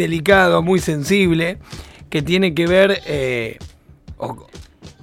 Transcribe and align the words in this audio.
delicado, 0.00 0.62
muy 0.62 0.80
sensible, 0.80 1.58
que 2.08 2.22
tiene 2.22 2.54
que 2.54 2.66
ver 2.66 3.00
eh, 3.06 3.58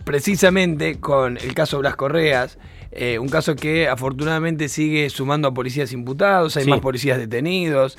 precisamente 0.04 1.00
con 1.00 1.38
el 1.38 1.54
caso 1.54 1.80
Blas 1.80 1.96
Correas. 1.96 2.58
Eh, 2.92 3.20
un 3.20 3.30
caso 3.30 3.56
que 3.56 3.88
afortunadamente 3.88 4.70
sigue 4.70 5.10
sumando 5.10 5.50
a 5.50 5.54
policías 5.54 5.92
imputados, 5.94 6.58
hay 6.58 6.66
más 6.66 6.80
policías 6.80 7.20
detenidos, 7.20 7.98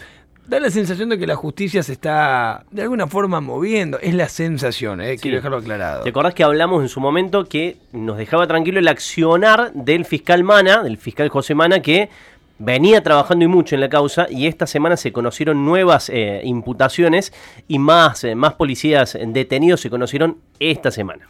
da 0.49 0.59
la 0.59 0.71
sensación 0.71 1.11
de 1.11 1.19
que 1.19 1.27
la 1.27 1.37
justicia 1.37 1.83
se 1.83 1.93
está 1.93 2.65
de 2.71 2.83
alguna 2.83 3.07
forma 3.07 3.41
moviendo. 3.41 4.01
Es 4.01 4.15
la 4.15 4.29
sensación, 4.29 5.01
eh, 5.01 5.17
quiero 5.19 5.37
dejarlo 5.37 5.59
aclarado. 5.59 6.03
¿Te 6.03 6.09
acordás 6.09 6.35
que 6.35 6.43
hablamos 6.43 6.83
en 6.83 6.89
su 6.89 7.01
momento 7.01 7.45
que 7.45 7.77
nos 7.93 8.17
dejaba 8.17 8.47
tranquilo 8.47 8.81
el 8.81 8.89
accionar 8.89 9.73
del 9.75 10.05
fiscal 10.05 10.43
Mana, 10.43 10.83
del 10.83 10.97
fiscal 10.97 11.29
José 11.29 11.55
Mana, 11.55 11.81
que 11.81 12.09
venía 12.59 13.03
trabajando 13.03 13.45
y 13.45 13.49
mucho 13.49 13.75
en 13.75 13.81
la 13.81 13.89
causa 13.89 14.27
y 14.31 14.47
esta 14.47 14.67
semana 14.67 14.97
se 14.97 15.13
conocieron 15.13 15.65
nuevas 15.65 16.09
eh, 16.09 16.41
imputaciones 16.45 17.33
y 17.67 17.79
más, 17.79 18.25
eh, 18.25 18.35
más 18.35 18.55
policías 18.55 19.17
detenidos 19.27 19.81
se 19.81 19.91
conocieron 19.91 20.39
esta 20.59 20.91
semana. 20.91 21.27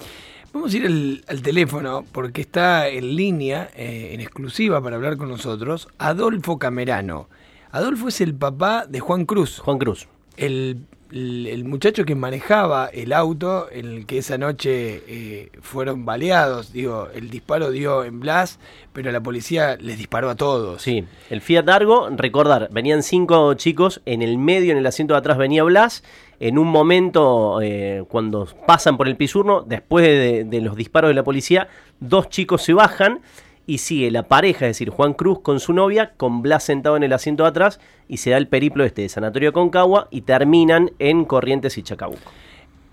Vamos 0.53 0.73
a 0.73 0.77
ir 0.77 0.87
al, 0.87 1.43
teléfono 1.43 2.05
porque 2.11 2.41
está 2.41 2.89
en 2.89 3.15
línea, 3.15 3.69
en 3.77 4.21
exclusiva 4.21 4.83
para 4.83 4.97
hablar 4.97 5.19
con 5.19 5.29
nosotros, 5.29 5.89
Adolfo 5.99 6.59
Camerano. 6.59 7.29
Adolfo 7.71 8.09
es 8.09 8.21
el 8.23 8.35
papá 8.35 8.87
de 8.87 9.01
Juan 9.01 9.27
Cruz. 9.27 9.59
Juan 9.59 9.79
Cruz. 9.79 10.09
El, 10.37 10.87
muchacho 11.11 12.05
que 12.05 12.15
manejaba 12.15 12.87
el 12.87 13.13
auto 13.13 13.69
en 13.71 13.87
el 13.87 14.07
que 14.07 14.19
esa 14.19 14.37
noche 14.39 15.03
eh, 15.07 15.51
fueron 15.61 16.05
baleados. 16.05 16.73
Digo, 16.73 17.09
el 17.15 17.31
disparo 17.31 17.71
dio 17.71 18.05
en 18.05 18.21
Blas, 18.21 18.59
pero 18.93 19.11
la 19.11 19.23
policía 19.23 19.77
les 19.77 19.99
disparó 19.99 20.31
a 20.31 20.35
todos. 20.35 20.83
Sí, 20.83 21.05
el 21.31 21.41
Fiat 21.41 21.69
Argo, 21.69 22.09
recordar, 22.11 22.69
venían 22.71 23.03
cinco 23.03 23.55
chicos, 23.55 24.01
en 24.07 24.23
el 24.23 24.39
medio, 24.39 24.73
en 24.73 24.79
el 24.79 24.87
asiento 24.87 25.15
de 25.15 25.19
atrás 25.19 25.39
venía 25.39 25.63
Blas. 25.63 26.03
En 26.41 26.57
un 26.57 26.69
momento, 26.69 27.61
eh, 27.61 28.05
cuando 28.09 28.47
pasan 28.67 28.97
por 28.97 29.09
el 29.09 29.17
pisurno, 29.17 29.63
después 29.63 30.49
de 30.49 30.61
los 30.61 30.77
disparos 30.77 31.09
de 31.09 31.15
la 31.15 31.25
policía, 31.25 31.69
dos 31.99 32.29
chicos 32.29 32.63
se 32.63 32.75
bajan 32.75 33.21
y 33.69 33.79
sigue 33.79 34.11
la 34.11 34.23
pareja, 34.23 34.65
es 34.65 34.71
decir, 34.71 34.89
Juan 34.89 35.13
Cruz 35.13 35.41
con 35.41 35.61
su 35.61 35.75
novia, 35.75 36.15
con 36.17 36.41
Blas 36.41 36.65
sentado 36.65 36.97
en 36.97 37.03
el 37.03 37.13
asiento 37.13 37.43
de 37.43 37.51
atrás 37.51 37.81
y 38.09 38.17
se 38.17 38.31
da 38.31 38.39
el 38.39 38.49
periplo 38.49 38.83
este 38.83 39.03
de 39.03 39.11
Sanatorio 39.11 39.53
Concagua 39.53 40.09
y 40.11 40.23
terminan 40.23 40.91
en 40.99 41.27
Corrientes 41.27 41.77
y 41.77 41.83
Chacabuco. 41.83 42.33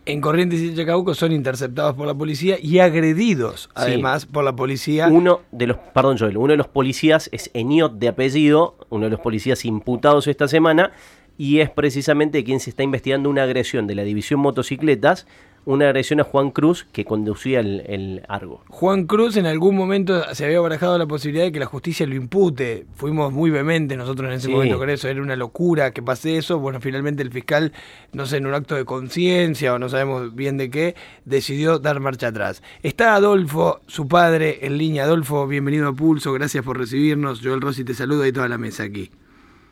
En 0.06 0.20
Corrientes 0.20 0.60
y 0.60 0.76
Chacabuco 0.76 1.16
son 1.16 1.32
interceptados 1.32 1.96
por 1.96 2.06
la 2.06 2.14
policía 2.14 2.58
y 2.62 2.80
agredidos, 2.80 3.70
además, 3.74 4.26
por 4.26 4.44
la 4.44 4.54
policía. 4.54 5.08
Uno 5.08 5.44
de 5.54 5.68
los, 5.68 5.78
perdón 5.78 6.18
Joel, 6.18 6.36
uno 6.36 6.52
de 6.52 6.58
los 6.58 6.68
policías 6.68 7.30
es 7.32 7.50
Eniot 7.54 7.94
de 7.94 8.10
apellido, 8.10 8.76
uno 8.90 9.06
de 9.06 9.12
los 9.12 9.22
policías 9.22 9.64
imputados 9.64 10.28
esta 10.28 10.50
semana, 10.50 10.92
y 11.38 11.60
es 11.60 11.70
precisamente 11.70 12.44
quien 12.44 12.60
se 12.60 12.70
está 12.70 12.84
investigando 12.84 13.30
una 13.30 13.44
agresión 13.44 13.88
de 13.88 13.96
la 13.96 14.04
división 14.04 14.42
motocicletas 14.42 15.26
una 15.66 15.86
agresión 15.86 16.20
a 16.20 16.24
Juan 16.24 16.52
Cruz 16.52 16.88
que 16.92 17.06
conducía 17.06 17.60
el, 17.60 18.24
Argo. 18.28 18.62
Juan 18.70 19.06
Cruz 19.06 19.36
en 19.38 19.46
algún 19.46 19.76
momento 19.76 20.22
se 20.34 20.46
había 20.46 20.60
barajado 20.60 20.98
la 20.98 21.08
posibilidad 21.08 21.46
de 21.46 21.52
que 21.52 21.60
la 21.60 21.66
justicia 21.66 22.06
lo 22.06 22.16
impute. 22.16 22.86
Fuimos 22.96 23.34
muy 23.34 23.50
vehementes 23.50 23.98
nosotros 23.98 24.30
en 24.30 24.36
ese 24.36 24.50
momento 24.50 24.78
con 24.78 24.90
eso. 24.90 25.08
Era 25.08 25.22
una 25.22 25.36
locura 25.36 25.92
que 25.92 26.02
pase 26.02 26.38
eso. 26.38 26.60
Bueno, 26.60 26.80
finalmente 26.80 27.24
el 27.24 27.32
fiscal, 27.32 27.72
no 28.14 28.26
sé, 28.26 28.38
en 28.38 28.46
un 28.46 28.54
acto 28.54 28.76
de 28.76 28.86
conciencia 28.86 29.74
o 29.74 29.80
no 29.80 29.90
sabemos 29.90 30.36
bien 30.36 30.58
de 30.58 30.70
qué, 30.70 30.96
decidió 31.26 31.80
dar 31.80 32.00
marcha 32.00 32.28
atrás. 32.28 32.62
Está 32.84 33.16
Adolfo, 33.16 33.80
su 33.88 34.08
padre, 34.08 34.60
en 34.62 34.78
línea. 34.78 35.04
Adolfo, 35.04 35.48
bienvenido 35.48 35.88
a 35.88 35.94
Pulso. 35.94 36.32
Gracias 36.34 36.64
por 36.64 36.78
recibirnos. 36.78 37.42
Joel 37.44 37.62
Rossi 37.62 37.84
te 37.84 37.94
saluda 37.94 38.28
y 38.28 38.32
toda 38.32 38.48
la 38.48 38.58
mesa 38.58 38.84
aquí. 38.84 39.10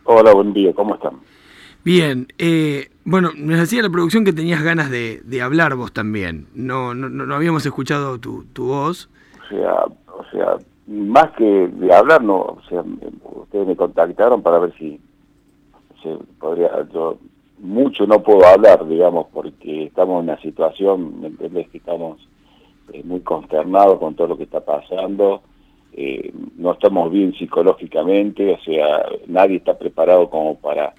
Hola, 0.06 0.34
buen 0.34 0.54
día. 0.54 0.74
¿Cómo 0.74 0.96
están? 0.96 1.20
Bien, 1.84 2.28
eh, 2.38 2.90
bueno, 3.04 3.32
nos 3.36 3.60
decía 3.60 3.82
la 3.82 3.90
producción 3.90 4.24
que 4.24 4.32
tenías 4.32 4.64
ganas 4.64 4.90
de, 4.90 5.42
hablar 5.42 5.76
vos 5.76 5.92
también. 5.92 6.48
No, 6.56 6.94
no, 6.94 7.10
no 7.10 7.36
habíamos 7.36 7.66
escuchado 7.66 8.20
tu, 8.20 8.46
tu 8.54 8.68
voz. 8.68 9.10
O 9.46 9.50
sea, 9.50 9.86
o 10.08 10.24
sea, 10.32 10.58
más 10.88 11.32
que 11.32 11.68
de 11.68 11.94
hablar, 11.94 12.24
no, 12.24 12.38
o 12.38 12.62
sea, 12.70 12.84
ustedes 13.36 13.68
me 13.68 13.76
contactaron 13.76 14.42
para 14.42 14.60
ver 14.60 14.74
si 14.78 15.00
se 16.02 16.18
podría, 16.40 16.70
yo 16.94 17.18
mucho 17.60 18.06
no 18.06 18.22
puedo 18.22 18.46
hablar, 18.46 18.88
digamos, 18.88 19.28
porque 19.34 19.86
estamos 19.86 20.24
en 20.24 20.30
una 20.30 20.42
situación, 20.42 21.22
¿me 21.22 21.28
entendés? 21.28 21.70
Que 21.70 21.78
estamos 21.78 22.28
eh, 22.92 23.02
muy 23.04 23.22
consternados 23.22 24.00
con 24.00 24.16
todo 24.16 24.28
lo 24.28 24.38
que 24.38 24.44
está 24.44 24.60
pasando, 24.62 25.42
eh, 25.94 26.34
no 26.58 26.74
estamos 26.74 27.12
bien 27.12 27.34
psicológicamente, 27.34 28.54
o 28.54 28.60
sea, 28.60 29.06
nadie 29.28 29.58
está 29.58 29.78
preparado 29.78 30.30
como 30.30 30.58
para 30.58 30.94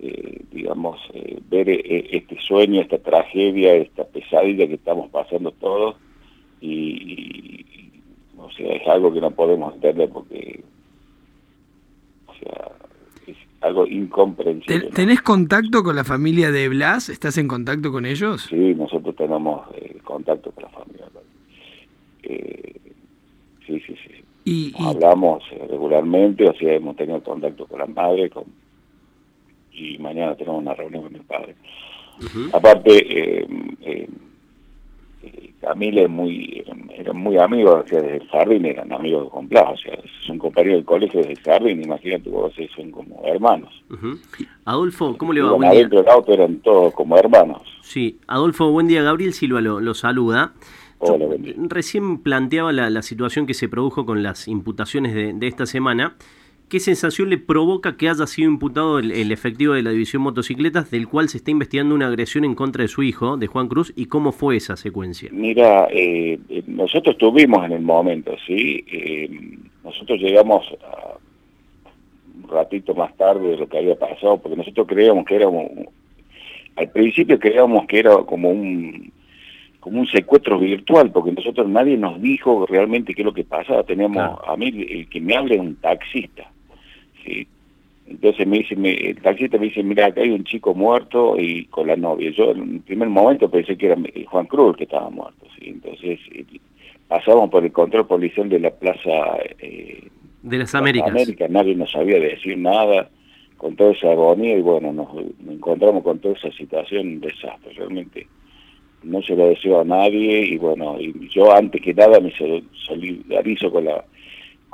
eh, 0.00 0.44
digamos, 0.52 1.00
eh, 1.12 1.40
ver 1.50 1.68
eh, 1.68 2.08
este 2.12 2.38
sueño, 2.40 2.80
esta 2.80 2.98
tragedia, 2.98 3.74
esta 3.74 4.04
pesadilla 4.04 4.68
que 4.68 4.74
estamos 4.74 5.10
pasando 5.10 5.50
todos 5.50 5.96
y, 6.60 7.64
o 8.36 8.48
sea, 8.52 8.74
es 8.74 8.86
algo 8.86 9.12
que 9.12 9.20
no 9.20 9.32
podemos 9.32 9.74
entender 9.74 10.08
porque, 10.10 10.62
o 12.28 12.34
sea, 12.34 12.68
es 13.26 13.36
algo 13.60 13.88
incomprensible. 13.88 14.90
¿Tenés 14.90 15.20
contacto 15.20 15.82
con 15.82 15.96
la 15.96 16.04
familia 16.04 16.52
de 16.52 16.68
Blas? 16.68 17.08
¿Estás 17.08 17.36
en 17.36 17.48
contacto 17.48 17.90
con 17.90 18.06
ellos? 18.06 18.46
Sí, 18.48 18.74
nosotros 18.76 19.16
tenemos 19.16 19.66
contacto 20.04 20.52
con 20.52 20.62
la 20.62 20.70
familia. 20.70 21.06
sí, 23.66 23.80
sí, 23.80 23.96
sí. 24.06 24.24
¿Y, 24.44 24.72
Hablamos 24.78 25.42
regularmente, 25.68 26.48
o 26.48 26.54
sea, 26.54 26.74
hemos 26.74 26.94
tenido 26.94 27.20
contacto 27.20 27.66
con 27.66 27.80
la 27.80 27.86
madre, 27.86 28.30
con 28.30 28.44
y 29.78 29.98
mañana 29.98 30.34
tenemos 30.34 30.60
una 30.60 30.74
reunión 30.74 31.04
con 31.04 31.12
mi 31.12 31.20
padre. 31.20 31.54
Aparte, 32.52 32.90
eh, 33.40 33.46
eh, 33.82 34.08
Camila 35.60 36.02
es 36.02 36.10
muy, 36.10 36.64
eran 36.96 37.16
muy 37.16 37.36
amigos, 37.38 37.84
o 37.84 37.88
sea, 37.88 38.00
desde 38.00 38.16
el 38.18 38.28
jardín 38.28 38.64
eran 38.64 38.92
amigos 38.92 39.30
con 39.30 39.48
Blas, 39.48 39.72
o 39.72 39.76
sea, 39.76 39.98
son 40.26 40.38
compañeros 40.38 40.78
del 40.78 40.84
colegio 40.84 41.20
desde 41.20 41.32
el 41.32 41.40
jardín, 41.40 41.82
imagínate 41.82 42.30
vos, 42.30 42.52
son 42.74 42.90
como 42.90 43.20
hermanos. 43.24 43.72
Adolfo, 44.64 45.16
¿cómo 45.18 45.32
le 45.32 45.42
va? 45.42 45.52
Buen 45.52 45.68
adentro 45.68 46.00
del 46.00 46.08
auto 46.08 46.32
eran 46.32 46.58
todos 46.58 46.94
como 46.94 47.16
hermanos. 47.16 47.62
Sí, 47.82 48.18
Adolfo, 48.26 48.70
buen 48.70 48.86
día, 48.86 49.02
Gabriel 49.02 49.32
Silva 49.32 49.60
lo, 49.60 49.94
saluda. 49.94 50.52
Hola, 50.98 51.26
Recién 51.68 52.18
planteaba 52.18 52.72
la, 52.72 53.02
situación 53.02 53.46
que 53.46 53.54
se 53.54 53.68
produjo 53.68 54.06
con 54.06 54.22
las 54.22 54.48
imputaciones 54.48 55.14
de, 55.14 55.32
de 55.32 55.46
esta 55.46 55.66
semana 55.66 56.16
¿Qué 56.68 56.80
sensación 56.80 57.30
le 57.30 57.38
provoca 57.38 57.96
que 57.96 58.10
haya 58.10 58.26
sido 58.26 58.50
imputado 58.50 58.98
el, 58.98 59.32
efectivo 59.32 59.72
de 59.72 59.82
la 59.82 59.90
división 59.90 60.20
motocicletas, 60.20 60.90
del 60.90 61.08
cual 61.08 61.30
se 61.30 61.38
está 61.38 61.50
investigando 61.50 61.94
una 61.94 62.08
agresión 62.08 62.44
en 62.44 62.54
contra 62.54 62.82
de 62.82 62.88
su 62.88 63.02
hijo, 63.02 63.38
de 63.38 63.46
Juan 63.46 63.68
Cruz, 63.68 63.90
y 63.96 64.04
cómo 64.04 64.32
fue 64.32 64.56
esa 64.56 64.76
secuencia? 64.76 65.30
Mira, 65.32 65.88
eh, 65.90 66.38
eh, 66.50 66.62
nosotros 66.66 67.14
estuvimos 67.14 67.64
en 67.64 67.72
el 67.72 67.80
momento, 67.80 68.36
¿sí? 68.46 68.84
Eh, 68.92 69.30
nosotros 69.82 70.20
llegamos 70.20 70.66
un 72.36 72.50
ratito 72.50 72.94
más 72.94 73.16
tarde 73.16 73.48
de 73.48 73.56
lo 73.56 73.66
que 73.66 73.78
había 73.78 73.98
pasado, 73.98 74.36
porque 74.36 74.58
nosotros 74.58 74.86
creíamos 74.86 75.24
que 75.24 75.36
era 75.36 75.48
un, 75.48 75.88
al 76.76 76.90
principio 76.90 77.38
creíamos 77.38 77.86
que 77.86 78.00
era 78.00 78.14
como 78.24 78.50
un 78.50 79.10
como 79.80 80.00
un 80.00 80.06
secuestro 80.08 80.58
virtual, 80.58 81.12
porque 81.12 81.32
nosotros 81.32 81.66
nadie 81.66 81.96
nos 81.96 82.20
dijo 82.20 82.66
realmente 82.66 83.14
qué 83.14 83.22
es 83.22 83.26
lo 83.26 83.32
que 83.32 83.44
pasaba. 83.44 83.84
Teníamos, 83.84 84.38
a 84.46 84.54
mí 84.56 84.66
el 84.66 85.08
que 85.08 85.20
me 85.20 85.34
habla 85.34 85.54
es 85.54 85.60
un 85.60 85.76
taxista 85.76 86.50
entonces 88.06 88.46
me 88.46 88.58
dice, 88.58 88.74
el 88.74 89.20
taxista 89.20 89.58
me 89.58 89.66
dice, 89.66 89.82
mira, 89.82 90.06
acá 90.06 90.22
hay 90.22 90.30
un 90.30 90.44
chico 90.44 90.74
muerto 90.74 91.36
y 91.38 91.66
con 91.66 91.88
la 91.88 91.96
novia. 91.96 92.30
Yo 92.30 92.52
en 92.52 92.60
un 92.60 92.80
primer 92.80 93.08
momento 93.08 93.50
pensé 93.50 93.76
que 93.76 93.86
era 93.86 93.96
Juan 94.26 94.46
Cruz 94.46 94.76
que 94.76 94.84
estaba 94.84 95.10
muerto, 95.10 95.46
¿sí? 95.58 95.68
Entonces 95.68 96.18
eh, 96.32 96.44
pasamos 97.06 97.50
por 97.50 97.64
el 97.64 97.72
control 97.72 98.06
policial 98.06 98.48
de 98.48 98.60
la 98.60 98.70
plaza... 98.70 99.10
Eh, 99.58 100.08
de 100.42 100.58
las 100.58 100.74
Américas. 100.74 101.50
Nadie 101.50 101.74
nos 101.74 101.90
sabía 101.90 102.18
decir 102.18 102.56
nada 102.56 103.10
con 103.58 103.76
toda 103.76 103.92
esa 103.92 104.12
agonía 104.12 104.56
y 104.56 104.62
bueno, 104.62 104.92
nos, 104.92 105.08
encontramos 105.50 106.02
con 106.02 106.18
toda 106.20 106.34
esa 106.34 106.50
situación, 106.52 107.08
un 107.08 107.20
desastre, 107.20 107.72
realmente 107.76 108.26
no 109.02 109.20
se 109.22 109.36
lo 109.36 109.48
deseo 109.48 109.80
a 109.80 109.84
nadie 109.84 110.44
y 110.44 110.56
bueno, 110.56 110.96
y 110.98 111.28
yo 111.28 111.52
antes 111.54 111.82
que 111.82 111.92
nada 111.92 112.20
me 112.20 112.32
solidarizo 112.86 113.70
con 113.70 113.84
la 113.84 114.04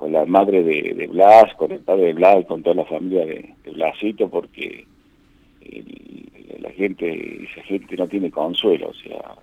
con 0.04 0.12
la 0.12 0.26
madre 0.26 0.62
de, 0.62 1.06
Blas, 1.06 1.54
con 1.54 1.72
el 1.72 1.80
padre 1.80 2.08
de 2.08 2.12
Blas, 2.12 2.44
con 2.44 2.62
toda 2.62 2.76
la 2.76 2.84
familia 2.84 3.24
de, 3.24 3.54
Blasito, 3.72 4.28
porque 4.28 4.84
la 6.60 6.70
gente, 6.72 7.46
esa 7.50 7.62
gente 7.62 7.96
no 7.96 8.06
tiene 8.06 8.30
consuelo, 8.30 8.88
o 8.88 8.92
sea, 8.92 9.34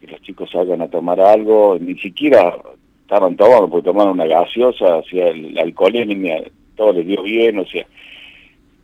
que 0.00 0.06
los 0.06 0.22
chicos 0.22 0.52
salgan 0.52 0.82
a 0.82 0.88
tomar 0.88 1.18
algo, 1.18 1.76
ni 1.80 1.98
siquiera 1.98 2.56
estaban 3.00 3.34
tomando, 3.34 3.68
porque 3.68 3.86
tomaron 3.86 4.12
una 4.12 4.26
gaseosa, 4.26 4.98
o 4.98 5.02
sea, 5.02 5.30
el 5.30 5.58
alcoholemia, 5.58 6.44
todo 6.76 6.92
les 6.92 7.04
dio 7.04 7.20
bien, 7.24 7.58
o 7.58 7.66
sea, 7.66 7.84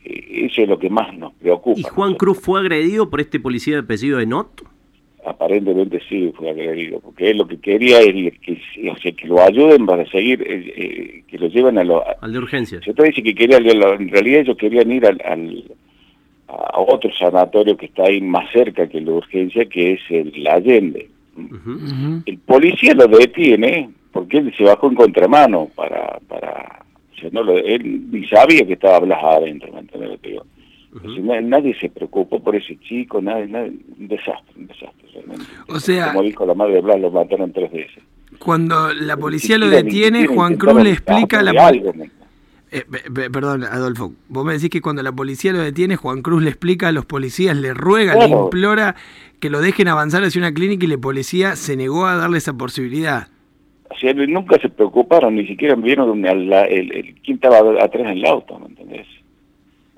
e, 0.04 0.46
eso 0.46 0.62
es 0.62 0.68
lo 0.68 0.80
que 0.80 0.90
más 0.90 1.16
nos 1.16 1.32
preocupa. 1.34 1.78
¿Y 1.78 1.84
Juan 1.84 2.14
Cruz 2.16 2.40
fue 2.40 2.58
agredido 2.58 3.08
por 3.08 3.20
este 3.20 3.38
policía 3.38 3.74
de 3.74 3.82
apellido 3.82 4.18
de 4.18 4.26
Not? 4.26 4.62
Aparentemente 5.24 6.00
sí 6.08 6.32
fue 6.36 6.50
agredido, 6.50 7.00
porque 7.00 7.30
él 7.30 7.38
lo 7.38 7.46
que 7.46 7.58
quería 7.58 8.00
es 8.00 8.38
que, 8.40 8.60
o 8.90 8.96
sea, 8.96 9.12
que 9.12 9.26
lo 9.26 9.40
ayuden 9.40 9.86
para 9.86 10.06
seguir, 10.10 10.42
eh, 10.42 10.72
eh, 10.76 11.22
que 11.26 11.38
lo 11.38 11.48
lleven 11.48 11.78
a 11.78 11.84
lo... 11.84 12.02
Al 12.20 12.32
de 12.32 12.38
urgencia. 12.38 12.80
Se 12.82 12.92
dice 12.92 13.22
que 13.22 13.34
quería, 13.34 13.58
en 13.58 14.08
realidad 14.08 14.40
ellos 14.40 14.56
querían 14.56 14.90
ir 14.90 15.06
al, 15.06 15.64
a 16.46 16.80
otro 16.80 17.12
sanatorio 17.12 17.76
que 17.76 17.86
está 17.86 18.04
ahí 18.04 18.20
más 18.20 18.50
cerca 18.52 18.88
que 18.88 19.00
la 19.00 19.12
urgencia, 19.12 19.66
que 19.66 19.94
es 19.94 20.00
el 20.10 20.46
Allende. 20.46 21.08
El 22.26 22.38
policía 22.38 22.94
lo 22.94 23.06
detiene 23.06 23.90
porque 24.12 24.38
él 24.38 24.52
se 24.56 24.64
bajó 24.64 24.88
en 24.88 24.94
contramano 24.94 25.68
para... 25.74 26.18
para 26.28 26.82
o 27.16 27.20
sea, 27.20 27.30
no 27.32 27.42
lo, 27.42 27.58
él 27.58 28.12
ni 28.12 28.24
sabía 28.28 28.64
que 28.64 28.74
estaba 28.74 29.00
Blas 29.00 29.18
adentro, 29.24 29.72
¿me 29.72 29.80
entiendes? 29.80 30.20
Nadie 31.42 31.78
se 31.78 31.90
preocupó 31.90 32.42
por 32.42 32.56
ese 32.56 32.78
chico, 32.80 33.20
nadie, 33.20 33.44
un 33.44 34.08
desastre, 34.08 34.54
un 34.56 34.66
desastre 34.66 35.08
realmente. 35.12 35.44
O 35.68 35.78
sea... 35.78 36.12
Como 36.12 36.22
dijo 36.22 36.46
la 36.46 36.54
madre 36.54 36.74
de 36.74 36.80
Blas, 36.80 37.00
lo 37.00 37.10
mataron 37.10 37.52
tres 37.52 37.70
veces. 37.70 38.02
Cuando 38.38 38.92
la 38.94 39.16
policía 39.16 39.58
lo 39.58 39.68
detiene, 39.68 40.26
Juan 40.26 40.56
Cruz 40.56 40.82
le 40.82 40.90
explica 40.90 41.42
la. 41.42 41.72
Eh, 42.70 42.84
perdón, 43.32 43.64
Adolfo, 43.64 44.12
vos 44.28 44.44
me 44.44 44.52
decís 44.52 44.68
que 44.68 44.82
cuando 44.82 45.02
la 45.02 45.12
policía 45.12 45.52
lo 45.52 45.60
detiene, 45.60 45.96
Juan 45.96 46.20
Cruz 46.20 46.42
le 46.42 46.50
explica 46.50 46.88
a 46.88 46.92
los 46.92 47.06
policías, 47.06 47.56
le 47.56 47.72
ruega, 47.72 48.14
le 48.14 48.28
implora 48.28 48.94
que 49.40 49.48
lo 49.48 49.60
dejen 49.60 49.88
avanzar 49.88 50.22
hacia 50.22 50.38
una 50.38 50.52
clínica 50.52 50.84
y 50.84 50.88
la 50.88 50.98
policía 50.98 51.56
se 51.56 51.76
negó 51.76 52.06
a 52.06 52.16
darle 52.16 52.38
esa 52.38 52.52
posibilidad. 52.52 53.28
O 53.90 53.96
sea, 53.96 54.12
nunca 54.12 54.60
se 54.60 54.68
preocuparon, 54.68 55.36
ni 55.36 55.46
siquiera 55.46 55.74
vieron 55.76 56.24
el, 56.26 56.52
el, 56.52 57.14
quién 57.24 57.36
estaba 57.36 57.58
atrás 57.82 58.02
en 58.02 58.18
el 58.18 58.26
auto, 58.26 58.58
¿me 58.58 58.66
entendés? 58.66 59.06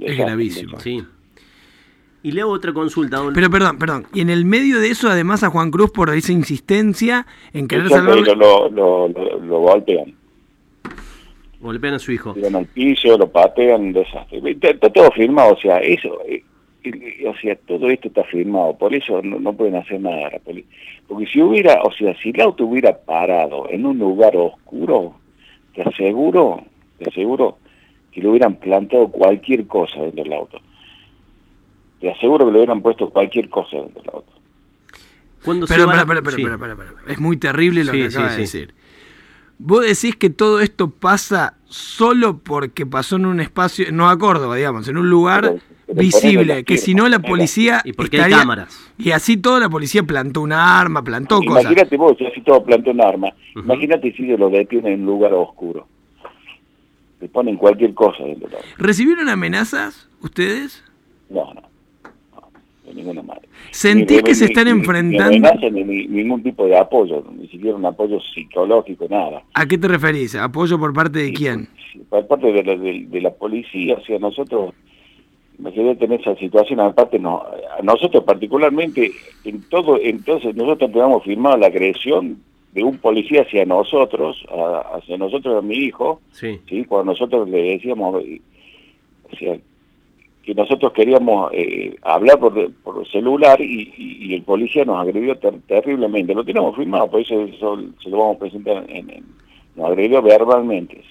Es 0.00 0.18
gravísimo. 0.18 0.80
Sí. 0.80 1.02
Y 2.22 2.32
le 2.32 2.42
hago 2.42 2.52
otra 2.52 2.72
consulta. 2.72 3.16
Adolfo. 3.16 3.34
Pero 3.34 3.50
perdón, 3.50 3.78
perdón. 3.78 4.06
Y 4.12 4.20
en 4.20 4.30
el 4.30 4.44
medio 4.44 4.78
de 4.80 4.88
eso, 4.88 5.08
además, 5.08 5.42
a 5.42 5.50
Juan 5.50 5.70
Cruz 5.70 5.90
por 5.90 6.10
esa 6.10 6.32
insistencia 6.32 7.26
en 7.52 7.66
querer 7.66 7.88
salvarlo... 7.88 8.34
Lo, 8.34 8.68
lo, 8.68 9.08
lo, 9.08 9.38
lo 9.40 9.58
golpean. 9.60 10.14
Golpean 11.60 11.94
a 11.94 11.98
su 11.98 12.12
hijo. 12.12 12.32
Tiran 12.32 12.56
al 12.56 12.66
piso, 12.66 13.18
lo 13.18 13.28
patean, 13.28 13.92
desastre. 13.92 14.40
Está, 14.60 14.90
todo 14.90 15.10
firmado, 15.12 15.52
o 15.52 15.58
sea, 15.58 15.78
eso, 15.78 16.18
eh, 16.26 16.42
o 17.26 17.34
sea, 17.36 17.54
todo 17.66 17.90
esto 17.90 18.08
está 18.08 18.24
firmado, 18.24 18.76
por 18.78 18.94
eso 18.94 19.20
no, 19.22 19.52
pueden 19.52 19.76
hacer 19.76 20.00
nada 20.00 20.30
Porque 21.06 21.26
si 21.26 21.42
hubiera, 21.42 21.82
o 21.82 21.92
sea, 21.92 22.14
si 22.22 22.30
el 22.30 22.40
auto 22.40 22.64
hubiera 22.64 22.96
parado 22.96 23.68
en 23.68 23.84
un 23.84 23.98
lugar 23.98 24.34
oscuro, 24.36 25.16
te 25.74 25.82
aseguro, 25.82 26.64
te 26.98 27.10
aseguro 27.10 27.58
que 28.12 28.20
le 28.20 28.28
hubieran 28.28 28.56
plantado 28.56 29.08
cualquier 29.08 29.66
cosa 29.66 30.00
dentro 30.00 30.24
del 30.24 30.32
auto. 30.32 30.60
Te 32.00 32.10
aseguro 32.10 32.46
que 32.46 32.52
le 32.52 32.58
hubieran 32.58 32.82
puesto 32.82 33.10
cualquier 33.10 33.48
cosa 33.48 33.76
dentro 33.76 34.00
del 34.02 34.10
auto. 34.12 34.32
Pero, 35.68 35.88
pero, 35.88 36.84
es 37.08 37.18
muy 37.18 37.36
terrible 37.38 37.84
lo 37.84 37.92
que 37.92 38.06
acaba 38.06 38.30
de 38.30 38.38
decir. 38.38 38.74
Vos 39.58 39.82
decís 39.82 40.16
que 40.16 40.30
todo 40.30 40.60
esto 40.60 40.90
pasa 40.90 41.58
solo 41.66 42.38
porque 42.38 42.86
pasó 42.86 43.16
en 43.16 43.26
un 43.26 43.40
espacio, 43.40 43.92
no 43.92 44.08
a 44.08 44.18
Córdoba, 44.18 44.56
digamos, 44.56 44.88
en 44.88 44.96
un 44.96 45.10
lugar 45.10 45.56
visible, 45.86 46.64
que 46.64 46.78
si 46.78 46.94
no 46.94 47.08
la 47.08 47.18
policía... 47.18 47.82
Y 47.84 47.92
porque 47.92 48.22
hay 48.22 48.30
cámaras. 48.30 48.90
Y 48.96 49.10
así 49.10 49.36
toda 49.36 49.60
la 49.60 49.68
policía 49.68 50.02
plantó 50.02 50.40
una 50.40 50.80
arma, 50.80 51.04
plantó 51.04 51.40
cosas. 51.42 51.64
Imagínate 51.64 51.96
vos, 51.96 52.16
si 52.16 52.26
así 52.26 52.40
todo 52.40 52.64
plantó 52.64 52.90
un 52.90 53.02
arma, 53.02 53.34
imagínate 53.54 54.12
si 54.12 54.26
lo 54.36 54.48
detienen 54.48 54.94
en 54.94 55.00
un 55.00 55.06
lugar 55.06 55.34
oscuro. 55.34 55.86
Le 57.20 57.28
ponen 57.28 57.56
cualquier 57.56 57.92
cosa 57.92 58.24
¿Recibieron 58.78 59.28
amenazas 59.28 60.08
ustedes? 60.20 60.82
No, 61.28 61.52
no 61.52 61.70
ninguna 62.94 63.22
manera. 63.22 63.46
¿Sentís 63.70 64.22
que 64.22 64.34
se 64.34 64.46
están 64.46 64.68
enfrentando? 64.68 65.48
Ni, 65.70 66.06
ningún 66.06 66.42
tipo 66.42 66.66
de 66.66 66.76
apoyo, 66.76 67.24
ni 67.36 67.48
siquiera 67.48 67.76
un 67.76 67.86
apoyo 67.86 68.20
psicológico, 68.20 69.06
nada. 69.08 69.42
¿A 69.54 69.66
qué 69.66 69.78
te 69.78 69.88
referís? 69.88 70.34
¿Apoyo 70.34 70.78
por 70.78 70.92
parte 70.92 71.20
de 71.20 71.32
quién? 71.32 71.68
por 72.08 72.26
parte 72.26 72.52
de 72.52 72.62
la, 72.62 72.76
de, 72.76 73.20
la 73.20 73.30
policía, 73.30 73.96
o 73.96 74.04
sea, 74.04 74.18
nosotros, 74.18 74.72
imagínate 75.58 76.04
en 76.04 76.12
esa 76.12 76.36
situación, 76.36 76.80
aparte 76.80 77.18
no, 77.18 77.42
a 77.42 77.82
nosotros 77.82 78.22
particularmente, 78.24 79.10
en 79.44 79.62
todo, 79.68 79.98
entonces 80.00 80.54
nosotros 80.54 80.92
tenemos 80.92 81.24
firmado 81.24 81.56
la 81.56 81.66
agresión 81.66 82.38
de 82.72 82.84
un 82.84 82.98
policía 82.98 83.42
hacia 83.42 83.64
nosotros, 83.64 84.44
hacia 84.94 85.16
nosotros 85.16 85.58
a 85.58 85.62
mi 85.62 85.74
hijo, 85.74 86.20
sí. 86.30 86.60
¿sí? 86.68 86.84
cuando 86.84 87.12
nosotros 87.12 87.48
le 87.48 87.62
decíamos, 87.62 88.22
o 89.32 89.36
sea, 89.36 89.58
que 90.42 90.54
nosotros 90.54 90.92
queríamos 90.92 91.50
eh, 91.52 91.96
hablar 92.02 92.38
por, 92.38 92.72
por 92.84 93.06
celular 93.08 93.60
y, 93.60 94.34
el 94.34 94.42
policía 94.42 94.84
nos 94.84 95.00
agredió 95.00 95.36
terriblemente. 95.66 96.34
Lo 96.34 96.44
tenemos 96.44 96.76
firmado, 96.76 97.10
por 97.10 97.20
eso, 97.20 97.34
se 98.00 98.08
lo 98.08 98.18
vamos 98.18 98.36
a 98.36 98.38
presentar, 98.38 98.84
en, 98.88 99.24
nos 99.74 99.86
agredió 99.86 100.22
verbalmente. 100.22 101.02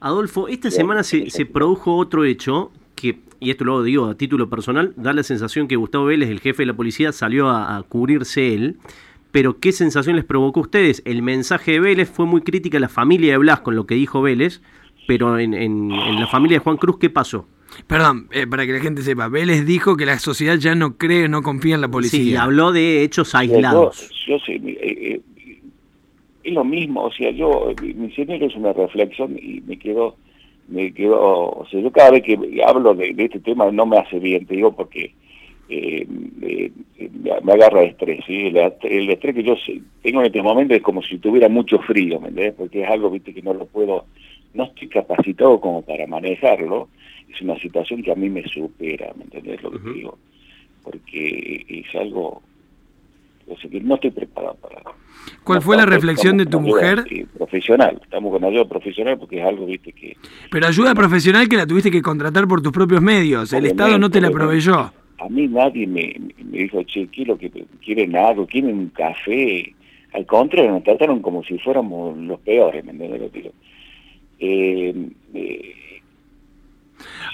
Adolfo, 0.00 0.48
esta 0.48 0.70
semana 0.70 1.04
se, 1.04 1.30
se 1.30 1.46
produjo 1.46 1.96
otro 1.96 2.24
hecho 2.24 2.72
que, 2.94 3.18
y 3.40 3.50
esto 3.50 3.64
lo 3.64 3.82
digo 3.82 4.06
a 4.06 4.14
título 4.14 4.48
personal, 4.48 4.92
da 4.96 5.12
la 5.12 5.22
sensación 5.22 5.68
que 5.68 5.76
Gustavo 5.76 6.06
Vélez, 6.06 6.30
el 6.30 6.40
jefe 6.40 6.62
de 6.62 6.66
la 6.66 6.74
policía, 6.74 7.12
salió 7.12 7.48
a, 7.48 7.82
cubrirse 7.88 8.54
él. 8.54 8.76
Pero 9.34 9.58
¿qué 9.58 9.72
sensación 9.72 10.14
les 10.14 10.24
provocó 10.24 10.60
a 10.60 10.62
ustedes? 10.62 11.02
El 11.04 11.20
mensaje 11.20 11.72
de 11.72 11.80
Vélez 11.80 12.08
fue 12.08 12.24
muy 12.24 12.42
crítica 12.42 12.78
a 12.78 12.80
la 12.80 12.88
familia 12.88 13.32
de 13.32 13.38
Blas 13.38 13.62
con 13.62 13.74
lo 13.74 13.84
que 13.84 13.96
dijo 13.96 14.22
Vélez, 14.22 14.62
pero 15.08 15.40
en, 15.40 15.54
en 15.54 15.88
la 15.90 16.28
familia 16.28 16.58
de 16.58 16.62
Juan 16.62 16.76
Cruz, 16.76 16.98
¿qué 17.00 17.10
pasó? 17.10 17.44
Perdón, 17.88 18.28
eh, 18.30 18.46
para 18.46 18.64
que 18.64 18.74
la 18.74 18.78
gente 18.78 19.02
sepa, 19.02 19.26
Vélez 19.26 19.66
dijo 19.66 19.96
que 19.96 20.06
la 20.06 20.20
sociedad 20.20 20.56
ya 20.56 20.76
no 20.76 20.96
cree, 20.96 21.28
no 21.28 21.42
confía 21.42 21.74
en 21.74 21.80
la 21.80 21.88
policía. 21.88 22.20
Sí, 22.20 22.36
habló 22.36 22.70
de 22.70 23.02
hechos 23.02 23.34
aislados. 23.34 24.08
Yo, 24.24 24.38
sé, 24.38 24.54
eh, 24.54 24.78
eh, 24.80 25.20
es 26.44 26.52
lo 26.52 26.62
mismo, 26.64 27.02
o 27.02 27.10
sea, 27.10 27.32
yo, 27.32 27.74
mi 27.82 28.12
señor 28.12 28.40
es 28.40 28.54
una 28.54 28.72
reflexión 28.72 29.36
y 29.36 29.60
me 29.62 29.76
quedo, 29.80 30.14
me 30.68 30.94
quedo, 30.94 31.18
o 31.18 31.66
sea, 31.68 31.80
yo 31.80 31.90
cada 31.90 32.12
vez 32.12 32.22
que 32.22 32.38
hablo 32.64 32.94
de, 32.94 33.12
este 33.18 33.40
tema 33.40 33.68
no 33.72 33.84
me 33.84 33.98
hace 33.98 34.20
bien, 34.20 34.46
te 34.46 34.54
digo, 34.54 34.76
porque 34.76 35.12
me 37.42 37.52
agarra 37.52 37.84
estrés, 37.84 38.24
¿sí? 38.26 38.52
el, 38.82 39.10
estrés 39.10 39.34
que 39.34 39.42
yo 39.42 39.56
tengo 40.02 40.20
en 40.20 40.26
este 40.26 40.42
momento 40.42 40.74
es 40.74 40.82
como 40.82 41.02
si 41.02 41.18
tuviera 41.18 41.48
mucho 41.48 41.78
frío, 41.78 42.20
¿me 42.20 42.28
entiendes? 42.28 42.54
Porque 42.56 42.82
es 42.82 42.90
algo, 42.90 43.10
viste, 43.10 43.32
que 43.32 43.42
no 43.42 43.54
lo 43.54 43.66
puedo, 43.66 44.04
no 44.52 44.64
estoy 44.64 44.88
capacitado 44.88 45.60
como 45.60 45.82
para 45.82 46.06
manejarlo, 46.06 46.88
es 47.32 47.40
una 47.40 47.58
situación 47.58 48.02
que 48.02 48.12
a 48.12 48.14
mí 48.14 48.28
me 48.28 48.42
supera, 48.44 49.12
¿me 49.16 49.24
entendés 49.24 49.62
lo 49.62 49.70
que 49.70 49.90
digo? 49.90 50.18
Porque 50.82 51.64
es 51.68 51.94
algo, 51.94 52.42
o 53.48 53.56
sea, 53.58 53.70
que 53.70 53.80
no 53.80 53.94
estoy 53.94 54.10
preparado 54.10 54.56
para... 54.56 54.82
¿Cuál 55.42 55.62
fue 55.62 55.76
la 55.76 55.86
reflexión 55.86 56.36
de 56.36 56.46
tu 56.46 56.60
mujer? 56.60 57.04
profesional, 57.36 57.98
estamos 58.02 58.32
con 58.32 58.44
ayuda 58.44 58.66
profesional 58.66 59.18
porque 59.18 59.40
es 59.40 59.46
algo, 59.46 59.64
viste, 59.64 59.92
que... 59.92 60.16
Pero 60.50 60.66
ayuda 60.66 60.94
profesional 60.94 61.48
que 61.48 61.56
la 61.56 61.66
tuviste 61.66 61.90
que 61.90 62.02
contratar 62.02 62.46
por 62.46 62.60
tus 62.60 62.72
propios 62.72 63.00
medios, 63.00 63.52
el 63.54 63.64
Estado 63.64 63.98
no 63.98 64.10
te 64.10 64.20
la 64.20 64.30
proveyó. 64.30 64.92
A 65.18 65.28
mí 65.28 65.46
nadie 65.48 65.86
me, 65.86 66.14
me 66.44 66.58
dijo, 66.58 66.82
che, 66.84 67.08
quiero 67.08 67.38
que 67.38 67.50
quieren 67.84 68.16
algo, 68.16 68.46
quieren 68.46 68.78
un 68.78 68.88
café. 68.88 69.74
Al 70.12 70.26
contrario, 70.26 70.70
nos 70.70 70.84
trataron 70.84 71.22
como 71.22 71.42
si 71.44 71.58
fuéramos 71.58 72.16
los 72.18 72.40
peores, 72.40 72.84
¿me 72.84 72.92
entiendes 72.92 73.20
lo 73.20 73.30
que 73.30 73.38
digo? 73.38 73.52
Eh, 74.38 75.08
eh, 75.34 75.74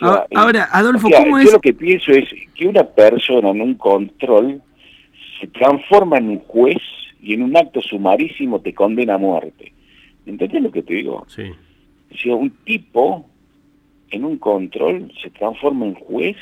Ahora, 0.01 0.69
Adolfo, 0.73 1.09
¿cómo 1.11 1.39
es? 1.39 1.47
Yo 1.47 1.53
lo 1.53 1.61
que 1.61 1.75
pienso 1.75 2.13
es 2.13 2.29
que 2.55 2.67
una 2.67 2.85
persona 2.85 3.51
en 3.51 3.61
un 3.61 3.75
control 3.75 4.63
se 5.41 5.47
transforma 5.49 6.19
en 6.19 6.31
un 6.31 6.39
juez 6.41 6.79
y 7.23 7.35
en 7.35 7.43
un 7.43 7.57
acto 7.57 7.81
sumarísimo 7.83 8.61
te 8.61 8.73
condena 8.73 9.15
a 9.15 9.19
muerte. 9.19 9.73
¿Entendés 10.27 10.63
lo 10.63 10.71
que 10.71 10.83
te 10.83 10.95
digo? 10.95 11.25
Sí. 11.29 11.51
O 12.13 12.17
sea, 12.17 12.35
un 12.35 12.51
tipo 12.65 13.27
en 14.11 14.25
un 14.25 14.39
control 14.39 15.13
se 15.23 15.31
transforma 15.31 15.87
en 15.87 15.95
juez 15.95 16.37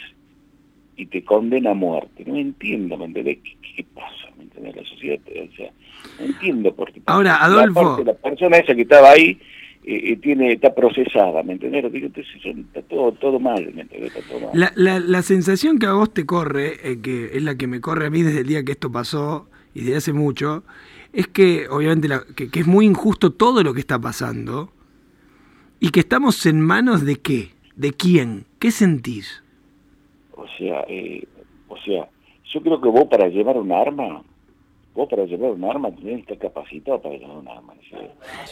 y 0.99 1.07
te 1.07 1.25
condena 1.25 1.71
a 1.71 1.75
muerte. 1.75 2.25
No 2.27 2.37
entiendo, 2.37 2.99
¿me 2.99 3.07
entendés? 3.07 3.39
¿Qué, 3.77 3.85
pasa? 3.95 4.29
¿Me 4.37 4.45
entendés? 4.45 4.77
La 4.77 4.85
sociedad, 4.85 5.19
o 5.27 5.57
sea, 5.57 5.71
no 6.19 6.27
entiendo 6.27 6.75
por 6.75 6.93
qué. 6.93 7.01
Ahora, 7.07 7.43
Adolfo... 7.43 7.99
La, 7.99 8.13
la 8.13 8.19
persona 8.19 8.59
esa 8.59 8.75
que 8.75 8.83
estaba 8.83 9.13
ahí 9.13 9.39
eh, 9.85 10.13
eh, 10.13 10.17
tiene 10.17 10.53
está 10.53 10.75
procesada, 10.75 11.43
¿me 11.43 11.55
entiendes? 11.55 11.85
está 12.15 12.83
todo, 12.83 13.13
todo 13.13 13.41
mal, 13.41 13.73
¿me 13.75 13.83
entiendes? 13.83 14.13
La, 14.53 14.71
la, 14.75 15.01
la, 15.01 15.23
sensación 15.23 15.79
que 15.79 15.87
a 15.87 15.93
vos 15.93 16.13
te 16.13 16.27
corre, 16.27 16.75
eh, 16.83 17.01
que 17.01 17.31
es 17.33 17.43
la 17.43 17.55
que 17.55 17.69
me 17.69 17.81
corre 17.81 18.07
a 18.07 18.11
mí 18.11 18.23
desde 18.23 18.41
el 18.41 18.47
día 18.49 18.65
que 18.65 18.73
esto 18.73 18.93
pasó 18.93 19.49
y 19.75 19.81
desde 19.81 19.97
hace 19.97 20.13
mucho, 20.13 20.65
es 21.15 21.29
que 21.29 21.69
obviamente 21.69 22.09
que, 22.35 22.51
es 22.53 22.67
muy 22.67 22.85
injusto 22.85 23.33
todo 23.33 23.63
lo 23.63 23.73
que 23.73 23.81
está 23.81 23.99
pasando 23.99 24.73
y 25.81 25.89
que 25.91 26.01
estamos 26.01 26.45
en 26.45 26.61
manos 26.61 27.07
de 27.07 27.17
qué, 27.17 27.53
de 27.77 27.93
quién, 27.93 28.45
¿qué 28.59 28.73
sentís? 28.73 29.43
O 30.39 30.47
sea, 30.57 30.87
o 31.69 31.77
sea, 31.79 32.09
yo 32.45 32.61
creo 32.63 32.81
que 32.81 32.89
vos 32.89 33.05
para 33.11 33.29
llevar 33.29 33.57
un 33.57 33.73
arma 33.73 34.23
vos 34.99 35.09
para 35.09 35.25
llevar 35.27 35.53
un 35.53 35.65
arma 35.65 35.95
tenés 35.95 36.27
que 36.27 36.33
estar 36.33 36.53
capacitado 36.53 37.01
para 37.01 37.17
llevar 37.17 37.37
un 37.37 37.47
arma. 37.47 37.73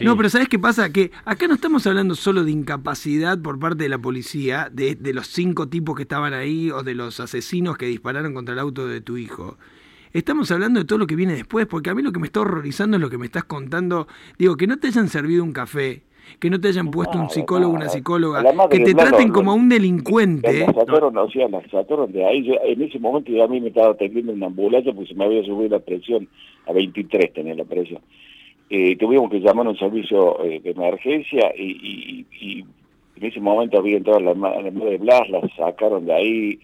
No, 0.00 0.16
pero 0.16 0.28
¿sabes 0.28 0.49
qué 0.49 0.61
pasa? 0.61 0.93
Que 0.93 1.11
acá 1.25 1.49
no 1.49 1.55
estamos 1.55 1.85
hablando 1.88 2.14
solo 2.14 2.45
de 2.45 2.52
incapacidad 2.52 3.37
por 3.43 3.59
parte 3.59 3.83
de 3.83 3.88
la 3.88 3.99
policía, 3.99 4.69
de, 4.71 4.95
de 4.95 5.12
los 5.12 5.26
cinco 5.26 5.69
tipos 5.69 5.97
que 5.97 6.02
estaban 6.02 6.35
ahí 6.35 6.71
o 6.71 6.85
de 6.85 6.95
los 6.95 7.19
asesinos 7.19 7.76
que 7.76 7.87
dispararon 7.87 8.33
contra 8.33 8.52
el 8.52 8.61
auto 8.61 8.87
de 8.87 9.00
tu 9.00 9.16
hijo. 9.16 9.59
Estamos 10.12 10.50
hablando 10.52 10.78
de 10.78 10.87
todo 10.87 11.00
lo 11.00 11.09
que 11.09 11.16
viene 11.16 11.35
después, 11.35 11.66
porque 11.66 11.90
a 11.90 11.95
mí 11.97 12.02
lo 12.02 12.12
que 12.12 12.21
me 12.21 12.26
está 12.26 12.40
horrorizando 12.40 12.97
es 12.97 13.00
lo 13.00 13.11
que 13.11 13.19
me 13.19 13.26
estás 13.26 13.43
contando. 13.43 14.07
Digo, 14.38 14.57
que 14.57 14.69
no 14.69 14.78
te 14.78 14.87
hayan 14.87 15.09
servido 15.09 15.43
un 15.43 15.52
café, 15.52 16.05
que 16.38 16.50
no 16.50 16.61
te 16.61 16.68
hayan 16.68 16.90
puesto 16.90 17.18
un 17.18 17.30
psicólogo, 17.30 17.73
una 17.73 17.88
psicóloga, 17.88 18.45
que 18.68 18.80
te 18.80 18.95
traten 18.95 19.30
como 19.30 19.52
a 19.52 19.54
un 19.54 19.68
delincuente. 19.68 20.66
Sacaron, 20.66 22.12
de 22.12 22.25
ahí, 22.25 22.52
en 22.64 22.83
ese 22.83 22.99
momento 22.99 23.33
yo 23.33 23.45
a 23.45 23.49
mí 23.49 23.61
me 23.61 23.68
estaba 23.68 23.92
atendiendo 23.92 24.33
en 24.33 24.38
una 24.38 24.47
ambulancia 24.47 24.92
porque 24.92 25.09
se 25.09 25.14
me 25.14 25.25
había 25.25 25.45
subido 25.45 25.76
la 25.76 25.85
presión, 25.85 26.28
a 26.66 26.73
23 26.73 27.33
tenía 27.33 27.54
la 27.54 27.64
presión. 27.64 28.00
Eh, 28.68 28.97
tuvimos 28.97 29.30
que 29.30 29.38
llamar 29.38 29.66
a 29.66 29.71
un 29.71 29.78
servicio 29.78 30.42
eh, 30.45 30.61
de 30.61 30.71
emergencia 30.71 31.52
y, 31.56 32.26
en 33.16 33.25
ese 33.25 33.40
momento 33.40 33.78
había 33.78 33.97
entrado 33.97 34.21
la, 34.21 34.35
la 34.35 34.71
madre 34.71 34.90
de 34.90 34.99
Blas, 34.99 35.23
la 35.30 35.40
sacaron 35.56 36.04
de 36.04 36.12
ahí, 36.12 36.61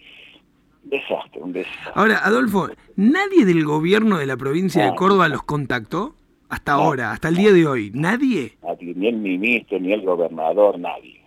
desastre, 0.83 1.41
un 1.41 1.53
desastre. 1.53 1.91
Ahora, 1.95 2.19
Adolfo, 2.23 2.69
¿nadie 2.95 3.45
del 3.45 3.65
gobierno 3.65 4.19
de 4.19 4.27
la 4.27 4.37
provincia 4.37 4.85
de 4.85 4.95
Córdoba 4.95 5.29
los 5.29 5.43
contactó? 5.43 6.13
Hasta 6.53 6.73
ahora, 6.73 7.13
hasta 7.13 7.29
el 7.29 7.35
día 7.35 7.51
de 7.51 7.65
hoy, 7.65 7.89
¿nadie? 7.95 8.51
Ni 8.79 9.07
el 9.07 9.15
ministro, 9.15 9.79
ni 9.79 9.91
el 9.91 10.01
gobernador, 10.01 10.77
nadie. 10.77 11.19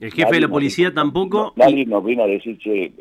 ¿El 0.00 0.10
jefe 0.10 0.34
de 0.34 0.40
la 0.40 0.48
policía 0.48 0.92
tampoco? 0.92 1.52
nadie 1.54 1.86
nos 1.86 2.04
vino 2.04 2.24
a 2.24 2.26
decir, 2.26 2.58
che... 2.58 2.92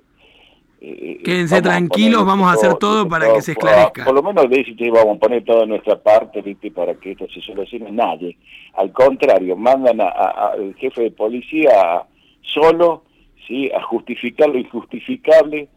Eh, 0.80 1.20
Quédense 1.24 1.63
tranquilos, 1.63 2.24
vamos 2.27 2.48
a 2.48 2.51
hacer 2.51 2.75
todo, 2.75 3.10
para 3.10 3.34
que 3.34 3.42
se 3.42 3.53
esclarezca. 3.53 4.06
Por, 4.06 4.13
lo 4.13 4.22
menos 4.22 4.48
decir, 4.51 4.75
che, 4.75 4.92
vamos 4.92 5.18
a 5.18 5.20
poner 5.20 5.44
toda 5.44 5.65
nuestra 5.65 6.00
parte, 6.00 6.44
¿viste? 6.44 6.70
Para 6.70 6.94
que 6.94 7.13
esto 7.13 7.25
se 7.34 7.42
solucione. 7.42 7.92
Nadie. 7.92 8.38
Al 8.75 8.92
contrario, 8.92 9.56
mandan 9.56 10.00
al 10.00 10.75
jefe 10.75 11.01
de 11.01 11.12
policía 11.12 12.03
solo, 12.42 13.03
¿sí? 13.48 13.72
A 13.72 13.82
justificar 13.82 14.50
lo 14.50 14.60
injustificable 14.60 15.70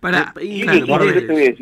para, 0.00 0.32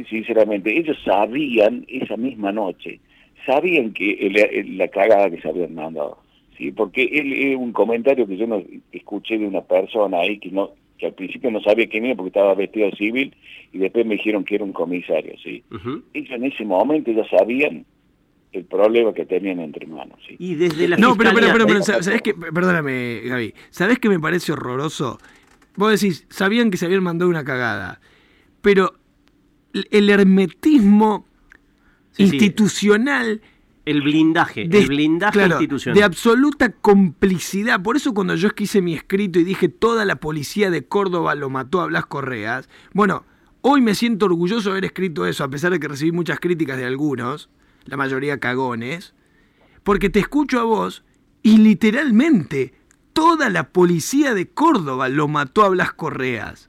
sinceramente, 0.09 0.77
ellos 0.77 0.97
sabían 1.05 1.85
esa 1.89 2.17
misma 2.17 2.53
noche, 2.53 3.01
sabían 3.47 3.93
que 3.93 4.65
la 4.77 4.89
cagada 4.89 5.31
que 5.31 5.41
se 5.41 5.49
habían 5.49 5.75
mandado, 5.75 6.19
¿sí? 6.57 6.73
porque 6.73 7.05
él 7.05 7.33
es 7.33 7.57
un 7.57 7.73
comentario 7.73 8.27
que 8.27 8.37
yo 8.37 8.47
no 8.47 8.63
escuché 8.93 9.39
de 9.39 9.47
una 9.47 9.63
persona 9.63 10.19
ahí 10.19 10.39
que 10.39 10.51
no 10.51 10.73
que 10.99 11.07
al 11.07 11.15
principio 11.15 11.51
no 11.51 11.61
sabía 11.61 11.89
quién 11.89 12.05
era 12.05 12.15
porque 12.15 12.29
estaba 12.29 12.55
vestido 12.55 12.91
civil 12.93 13.35
y 13.73 13.79
después 13.79 14.07
me 14.07 14.15
dijeron 14.15 14.45
que 14.45 14.55
era 14.55 14.65
un 14.65 14.73
comisario, 14.73 15.35
¿sí? 15.43 15.65
Ellos 16.15 16.31
en 16.31 16.45
ese 16.45 16.65
momento 16.65 17.11
ya 17.11 17.29
sabían 17.29 17.85
el 18.53 18.65
problema 18.65 19.13
que 19.13 19.27
tenían 19.27 19.59
entre 19.61 19.87
manos. 19.87 20.19
¿sí? 20.27 20.37
Y 20.39 20.55
desde 20.55 20.89
la 20.89 20.97
No, 20.97 21.17
pero, 21.17 21.31
pero, 21.35 21.49
pero, 21.53 21.67
pero 21.67 21.83
¿sabes 21.83 22.23
qué? 22.23 22.35
Perdóname, 22.35 23.21
Gaby. 23.25 23.55
¿Sabes 23.71 23.99
qué 23.99 24.09
me 24.09 24.21
parece 24.21 24.53
horroroso? 24.53 25.19
Vos 25.77 26.01
decís, 26.01 26.27
sabían 26.29 26.71
que 26.71 26.77
se 26.77 26.87
habían 26.87 27.03
mandado 27.03 27.29
una 27.29 27.45
cagada, 27.45 28.01
pero 28.63 28.95
el 29.73 30.11
hermetismo 30.11 31.27
institucional... 32.17 33.43
El 33.85 34.01
blindaje, 34.01 34.67
de, 34.67 34.79
el 34.79 34.87
blindaje 34.87 35.45
institucional. 35.45 35.99
De 35.99 36.05
absoluta 36.05 36.73
complicidad. 36.73 37.83
Por 37.83 37.97
eso 37.97 38.15
cuando 38.15 38.35
yo 38.35 38.49
quise 38.51 38.81
mi 38.81 38.95
escrito 38.95 39.39
y 39.39 39.45
dije 39.45 39.69
toda 39.69 40.07
la 40.07 40.17
policía 40.17 40.71
de 40.71 40.87
Córdoba 40.87 41.35
lo 41.35 41.51
mató 41.51 41.83
a 41.83 41.87
Blas 41.87 42.07
Correas, 42.07 42.71
bueno, 42.95 43.27
hoy 43.61 43.83
me 43.83 43.95
siento 43.95 44.25
orgulloso 44.25 44.71
de 44.71 44.73
haber 44.73 44.85
escrito 44.87 45.27
eso, 45.27 45.45
a 45.45 45.51
pesar 45.51 45.73
de 45.73 45.81
que 45.81 45.89
recibí 45.89 46.13
muchas 46.13 46.41
críticas 46.41 46.79
de 46.79 46.87
algunos, 46.87 47.51
la 47.85 47.99
mayoría 47.99 48.41
cagones, 48.41 49.15
porque 49.83 50.09
te 50.09 50.21
escucho 50.21 50.61
a 50.61 50.65
vos 50.65 51.05
y 51.43 51.59
literalmente 51.59 52.73
toda 53.15 53.49
la 53.49 53.71
policía 53.71 54.35
de 54.35 54.49
Córdoba 54.49 55.09
lo 55.09 55.29
mató 55.29 55.65
a 55.65 55.71
Blas 55.71 55.95
Correas. 55.95 56.69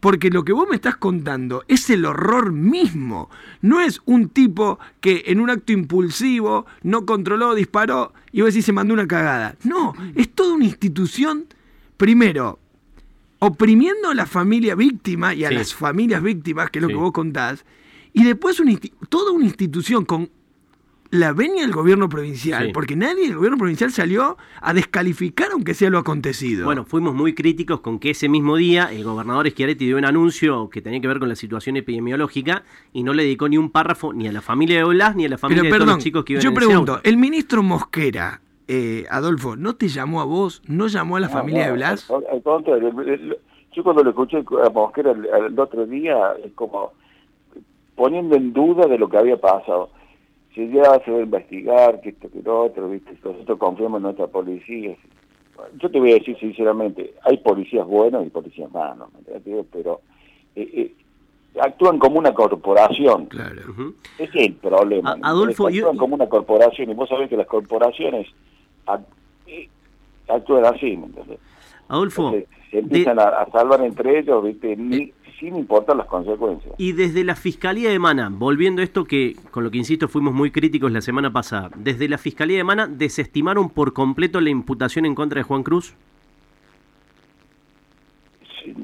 Porque 0.00 0.30
lo 0.30 0.44
que 0.44 0.52
vos 0.52 0.66
me 0.68 0.74
estás 0.74 0.96
contando 0.96 1.64
es 1.68 1.88
el 1.88 2.04
horror 2.04 2.52
mismo. 2.52 3.30
No 3.62 3.80
es 3.80 4.02
un 4.04 4.28
tipo 4.28 4.78
que 5.00 5.22
en 5.26 5.40
un 5.40 5.48
acto 5.48 5.72
impulsivo 5.72 6.66
no 6.82 7.06
controló, 7.06 7.54
disparó 7.54 8.12
y 8.32 8.40
vos 8.40 8.52
decís 8.52 8.66
se 8.66 8.72
mandó 8.72 8.92
una 8.92 9.06
cagada. 9.06 9.54
No, 9.64 9.94
es 10.14 10.28
toda 10.34 10.54
una 10.54 10.64
institución, 10.64 11.46
primero, 11.96 12.58
oprimiendo 13.38 14.10
a 14.10 14.14
la 14.14 14.26
familia 14.26 14.74
víctima 14.74 15.34
y 15.34 15.44
a 15.44 15.50
las 15.50 15.74
familias 15.74 16.22
víctimas, 16.22 16.70
que 16.70 16.80
es 16.80 16.82
lo 16.82 16.88
que 16.88 16.94
vos 16.94 17.12
contás, 17.12 17.64
y 18.12 18.24
después 18.24 18.60
toda 19.08 19.32
una 19.32 19.44
institución 19.44 20.04
con 20.04 20.30
la 21.14 21.32
venia 21.32 21.62
del 21.62 21.72
gobierno 21.72 22.08
provincial, 22.08 22.70
porque 22.74 22.96
nadie 22.96 23.28
del 23.28 23.36
gobierno 23.36 23.56
provincial 23.56 23.90
salió 23.92 24.36
a 24.60 24.74
descalificar 24.74 25.48
aunque 25.52 25.72
sea 25.72 25.88
lo 25.88 25.98
acontecido. 25.98 26.64
Bueno, 26.64 26.84
fuimos 26.84 27.14
muy 27.14 27.34
críticos 27.34 27.80
con 27.80 27.98
que 27.98 28.10
ese 28.10 28.28
mismo 28.28 28.56
día 28.56 28.90
el 28.90 29.04
gobernador 29.04 29.48
Schiaretti 29.48 29.86
dio 29.86 29.96
un 29.96 30.04
anuncio 30.04 30.68
que 30.68 30.82
tenía 30.82 31.00
que 31.00 31.06
ver 31.06 31.20
con 31.20 31.28
la 31.28 31.36
situación 31.36 31.76
epidemiológica 31.76 32.64
y 32.92 33.04
no 33.04 33.14
le 33.14 33.22
dedicó 33.22 33.48
ni 33.48 33.56
un 33.56 33.70
párrafo 33.70 34.12
ni 34.12 34.26
a 34.26 34.32
la 34.32 34.42
familia 34.42 34.78
de 34.78 34.84
Blas 34.84 35.14
ni 35.14 35.24
a 35.24 35.28
la 35.28 35.38
familia 35.38 35.62
de 35.62 35.70
todos 35.70 35.86
los 35.86 35.98
chicos 35.98 36.24
que 36.24 36.32
iban 36.34 36.42
Yo 36.42 36.52
pregunto, 36.52 37.00
el 37.04 37.16
ministro 37.16 37.62
Mosquera, 37.62 38.40
eh, 38.66 39.06
Adolfo, 39.08 39.54
¿no 39.54 39.76
te 39.76 39.88
llamó 39.88 40.20
a 40.20 40.24
vos? 40.24 40.62
¿No 40.66 40.88
llamó 40.88 41.16
a 41.16 41.20
la 41.20 41.28
familia 41.28 41.66
de 41.66 41.72
Blas? 41.72 42.08
yo 43.72 43.82
cuando 43.82 44.04
lo 44.04 44.10
escuché 44.10 44.38
a 44.38 44.70
Mosquera 44.70 45.12
el 45.12 45.58
otro 45.58 45.86
día, 45.86 46.34
es 46.44 46.52
como 46.54 46.92
poniendo 47.94 48.34
en 48.34 48.52
duda 48.52 48.86
de 48.86 48.98
lo 48.98 49.08
que 49.08 49.16
había 49.16 49.36
pasado 49.36 49.90
si 50.54 50.68
ya 50.70 51.00
se 51.04 51.10
va 51.10 51.18
a 51.18 51.22
investigar, 51.22 52.00
que 52.00 52.10
esto, 52.10 52.30
que 52.30 52.40
lo 52.42 52.64
otro, 52.64 52.88
¿viste? 52.88 53.12
nosotros 53.24 53.58
confiamos 53.58 53.98
en 53.98 54.02
nuestra 54.04 54.26
policía. 54.28 54.96
Yo 55.80 55.90
te 55.90 55.98
voy 55.98 56.12
a 56.12 56.14
decir 56.14 56.38
sinceramente, 56.38 57.14
hay 57.22 57.38
policías 57.38 57.86
buenos 57.86 58.26
y 58.26 58.30
policías 58.30 58.70
malos, 58.72 59.08
pero 59.72 60.00
eh, 60.54 60.70
eh, 60.72 60.94
actúan 61.60 61.98
como 61.98 62.18
una 62.18 62.32
corporación. 62.32 63.26
Claro. 63.26 63.62
Ese 64.18 64.38
es 64.38 64.46
el 64.46 64.54
problema. 64.54 65.16
Adolfo, 65.22 65.68
actúan 65.68 65.96
como 65.96 66.14
una 66.14 66.28
corporación 66.28 66.90
y 66.90 66.94
vos 66.94 67.08
sabés 67.08 67.28
que 67.28 67.36
las 67.36 67.46
corporaciones 67.46 68.28
eh, 69.46 69.68
actúan 70.28 70.64
así, 70.66 70.96
¿me 70.96 71.08
Adolfo, 71.88 72.32
se 72.70 72.78
empiezan 72.78 73.18
a, 73.18 73.46
salvar 73.52 73.80
entre 73.82 74.20
ellos, 74.20 74.42
¿viste? 74.42 74.76
Ni, 74.76 75.12
sin 75.38 75.56
importar 75.56 75.96
las 75.96 76.06
consecuencias. 76.06 76.74
Y 76.78 76.92
desde 76.92 77.24
la 77.24 77.34
Fiscalía 77.34 77.90
de 77.90 77.98
Mana, 77.98 78.30
volviendo 78.30 78.82
a 78.82 78.84
esto 78.84 79.04
que, 79.04 79.36
con 79.50 79.64
lo 79.64 79.70
que 79.70 79.78
insisto, 79.78 80.08
fuimos 80.08 80.34
muy 80.34 80.50
críticos 80.50 80.92
la 80.92 81.00
semana 81.00 81.32
pasada, 81.32 81.70
desde 81.76 82.08
la 82.08 82.18
Fiscalía 82.18 82.58
de 82.58 82.64
Mana, 82.64 82.86
¿desestimaron 82.86 83.70
por 83.70 83.92
completo 83.92 84.40
la 84.40 84.50
imputación 84.50 85.06
en 85.06 85.14
contra 85.14 85.40
de 85.40 85.44
Juan 85.44 85.62
Cruz? 85.62 85.94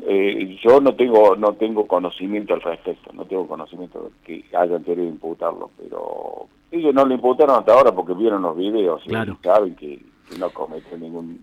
Eh, 0.07 0.59
yo 0.63 0.81
no 0.81 0.95
tengo 0.95 1.37
no 1.37 1.55
tengo 1.55 1.87
conocimiento 1.87 2.53
al 2.53 2.61
respecto, 2.61 3.13
no 3.15 3.25
tengo 3.25 3.47
conocimiento 3.47 4.03
de 4.03 4.11
que 4.25 4.57
hayan 4.57 4.85
querido 4.85 5.09
imputarlo, 5.09 5.71
pero 5.79 6.49
ellos 6.71 6.95
no 6.95 7.05
lo 7.05 7.15
imputaron 7.15 7.57
hasta 7.57 7.73
ahora 7.73 7.95
porque 7.95 8.13
vieron 8.15 8.43
los 8.43 8.57
videos 8.57 9.03
y 9.07 9.11
saben 9.43 9.75
que, 9.77 10.01
no 10.39 10.51
cometen 10.51 11.01
ningún... 11.01 11.41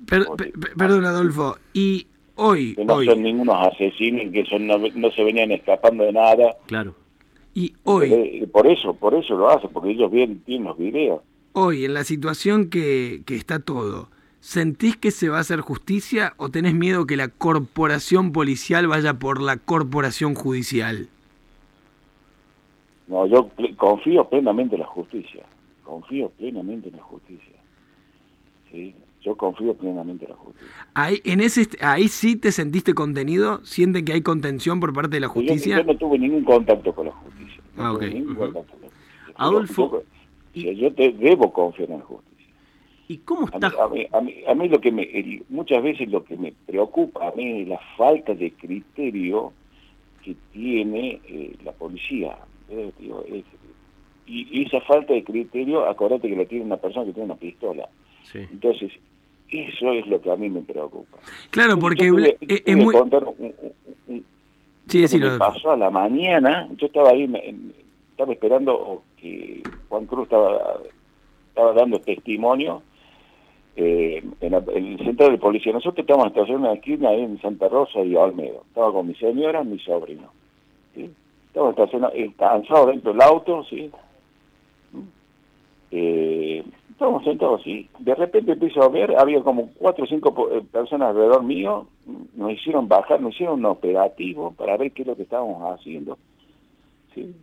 perdón, 0.78 1.06
Adolfo, 1.06 1.58
y 1.74 2.08
Hoy, 2.38 2.76
que 2.76 2.86
no 2.86 3.04
son 3.04 3.24
ningunos 3.24 3.56
asesinos 3.68 4.32
que 4.32 4.46
son, 4.46 4.68
no, 4.68 5.12
se 5.12 5.24
venían 5.24 5.52
escapando 5.52 6.04
de 6.04 6.14
nada. 6.14 6.56
Claro. 6.68 6.94
Y 7.56 7.74
hoy. 7.84 8.14
Eh, 8.14 8.48
por 8.52 8.68
eso, 8.68 8.94
por 8.94 9.16
eso 9.16 9.36
lo 9.36 9.50
hacen, 9.50 9.72
porque 9.74 9.92
ellos 9.92 10.12
ven, 10.12 10.42
tienen 10.46 10.68
los 10.68 10.78
videos. 10.78 11.22
Hoy, 11.54 11.86
en 11.86 11.96
la 11.96 12.04
situación 12.04 12.70
que, 12.70 13.24
que 13.26 13.36
está 13.36 13.60
todo, 13.60 14.10
¿sentís 14.40 14.96
que 14.96 15.10
se 15.10 15.30
va 15.30 15.38
a 15.38 15.42
hacer 15.42 15.62
justicia 15.62 16.34
o 16.38 16.50
tenés 16.50 16.76
miedo 16.76 17.08
que 17.08 17.18
la 17.18 17.30
corporación 17.30 18.32
policial 18.32 18.88
vaya 18.88 19.16
por 19.16 19.42
la 19.42 19.58
corporación 19.58 20.36
judicial? 20.36 21.10
No, 23.08 23.26
yo 23.26 23.50
confío 23.78 24.26
plenamente 24.26 24.76
en 24.76 24.82
la 24.82 24.88
justicia. 24.88 25.44
Confío 25.84 26.30
plenamente 26.38 26.90
en 26.90 26.98
la 26.98 27.04
justicia. 27.04 27.57
¿Sí? 28.72 28.96
yo 29.22 29.36
confío 29.36 29.74
plenamente 29.74 30.26
en 30.26 30.32
la 30.32 30.38
justicia. 30.38 30.68
Ahí, 30.94 31.22
en 31.26 31.42
ese, 31.42 31.68
ahí 31.82 32.08
sí 32.08 32.38
te 32.38 32.52
sentiste 32.52 32.94
contenido, 32.94 33.64
sienten 33.66 34.06
que 34.06 34.14
hay 34.14 34.22
contención 34.22 34.80
por 34.80 34.94
parte 34.94 35.18
de 35.18 35.20
la 35.22 35.28
justicia. 35.28 35.78
Yo, 35.78 35.84
no 35.84 35.98
tuve 35.98 36.18
ningún 36.18 36.44
contacto 36.44 36.94
con 36.94 37.08
la 37.08 37.12
justicia. 37.12 37.62
ah, 37.78 37.94
ok. 37.94 38.04
Adolfo. 39.36 40.04
Yo, 40.54 40.94
te 40.94 41.12
debo 41.12 41.52
confiar 41.52 41.92
en 41.92 42.00
la 42.00 42.06
justicia. 42.06 42.28
¿Y 43.10 43.18
cómo 43.20 43.46
está? 43.46 43.68
A 43.68 43.88
mí, 43.90 44.08
a 44.12 44.22
mí, 44.22 44.36
a 44.48 44.54
mí, 44.54 44.70
lo 44.70 44.82
que 44.82 44.92
me, 44.92 45.08
muchas 45.50 45.82
veces 45.84 46.10
lo 46.10 46.24
que 46.24 46.36
me 46.36 46.54
preocupa 46.66 47.28
a 47.28 47.32
mí 47.34 47.62
es 47.62 47.68
la 47.68 47.80
falta 47.96 48.34
de 48.34 48.52
criterio 48.52 49.54
que 50.24 50.36
tiene 50.52 51.22
eh, 51.28 51.56
la 51.64 51.72
policía. 51.74 52.38
Eh, 52.70 52.92
y, 54.26 54.64
esa 54.64 54.82
falta 54.82 55.14
de 55.14 55.24
criterio, 55.24 55.88
acuérdate 55.88 56.28
que 56.28 56.36
la 56.36 56.46
tiene 56.46 56.66
una 56.66 56.78
persona 56.78 57.06
que 57.06 57.14
tiene 57.14 57.26
una 57.26 57.40
pistola. 57.40 57.88
Sí. 58.32 58.40
Entonces, 58.52 58.92
eso 59.50 59.92
es 59.94 60.08
lo 60.08 60.22
que 60.22 60.32
a 60.32 60.36
mí 60.36 60.50
me 60.50 60.62
preocupa. 60.62 61.18
Claro, 61.52 61.80
porque 61.80 62.08
es, 62.42 62.78
muy... 62.78 62.94
Contar 62.94 63.24
un, 63.24 63.54
sí, 64.88 65.08
sí, 65.08 65.20
lo... 65.20 65.38
pasó 65.38 65.72
a 65.72 65.78
la 65.78 65.90
mañana, 65.90 66.68
yo 66.78 66.88
estaba 66.88 67.12
ahí, 67.12 67.30
estaba 68.12 68.34
esperando 68.34 69.04
que 69.18 69.64
Juan 69.88 70.06
Cruz 70.06 70.24
estaba, 70.24 70.80
estaba 71.50 71.74
dando 71.74 72.00
testimonio 72.00 72.84
eh, 73.78 74.24
en, 74.42 74.54
el 74.54 74.98
centro 74.98 75.30
de 75.30 75.38
policía. 75.38 75.72
Nosotros 75.72 76.00
estábamos 76.00 76.28
estacionados 76.28 76.66
en 76.66 76.74
la 76.74 76.74
esquina 76.74 77.10
ahí 77.10 77.22
en 77.22 77.40
Santa 77.40 77.70
Rosa 77.70 78.02
y 78.02 78.16
Olmedo. 78.16 78.64
Estaba 78.68 78.92
con 78.92 79.08
mi 79.08 79.16
señora 79.16 79.64
mi 79.64 79.80
sobrino. 79.80 80.32
¿sí? 80.94 81.10
Estaba 81.48 81.70
estacionados, 81.70 82.16
cansados 82.38 82.88
dentro 82.88 83.14
del 83.14 83.22
auto, 83.22 83.64
¿sí? 83.70 83.92
Eh, 85.92 86.64
Estábamos 86.98 87.24
sentados 87.26 87.62
así. 87.62 87.88
De 88.00 88.16
repente 88.16 88.54
empiezo 88.54 88.82
a 88.82 88.90
ver, 88.90 89.16
había 89.20 89.40
como 89.44 89.70
cuatro 89.78 90.06
o 90.06 90.08
cinco 90.08 90.50
eh, 90.52 90.64
personas 90.72 91.10
alrededor 91.10 91.44
mío, 91.44 91.86
nos 92.34 92.52
hicieron 92.52 92.88
bajar, 92.88 93.22
nos 93.22 93.36
hicieron 93.36 93.60
un 93.60 93.66
operativo 93.68 94.52
para 94.58 94.78
ver 94.78 94.92
qué 94.92 95.04
es 95.04 95.08
lo 95.08 95.16
que 95.16 95.22
estábamos 95.22 95.62
haciendo. 95.80 96.18
¿sí? 97.14 97.36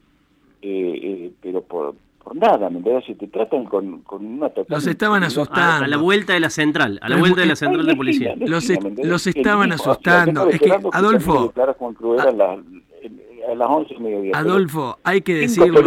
Eh, 0.61 1.01
eh, 1.03 1.31
pero 1.41 1.63
por, 1.63 1.95
por 2.21 2.35
nada, 2.35 2.69
¿me 2.69 2.79
entiendes? 2.79 3.05
Si 3.05 3.15
te 3.15 3.29
tratan 3.29 3.67
con, 3.67 4.01
con 4.01 4.27
una 4.27 4.49
total... 4.49 4.75
Los 4.77 4.89
estaban 4.89 5.23
asustando. 5.23 5.85
A, 5.85 5.87
la 5.87 5.99
vuelta 5.99 6.33
de 6.33 6.41
la 6.41 6.51
central, 6.51 6.99
a 7.01 7.09
la 7.09 7.17
vuelta 7.17 7.43
de 7.43 7.47
la 7.47 7.55
central 7.55 7.87
de 7.87 7.95
policía. 7.95 8.35
Los, 8.37 8.69
los 9.05 9.27
estaban 9.29 9.71
asustando. 9.71 10.49
Es 10.49 10.59
que, 10.59 10.73
Adolfo... 10.91 11.53
A 11.57 13.55
las 13.55 13.69
11 13.71 13.99
mediodía. 14.01 14.33
Adolfo, 14.35 14.99
hay 15.05 15.21
que 15.21 15.35
decirlo. 15.35 15.81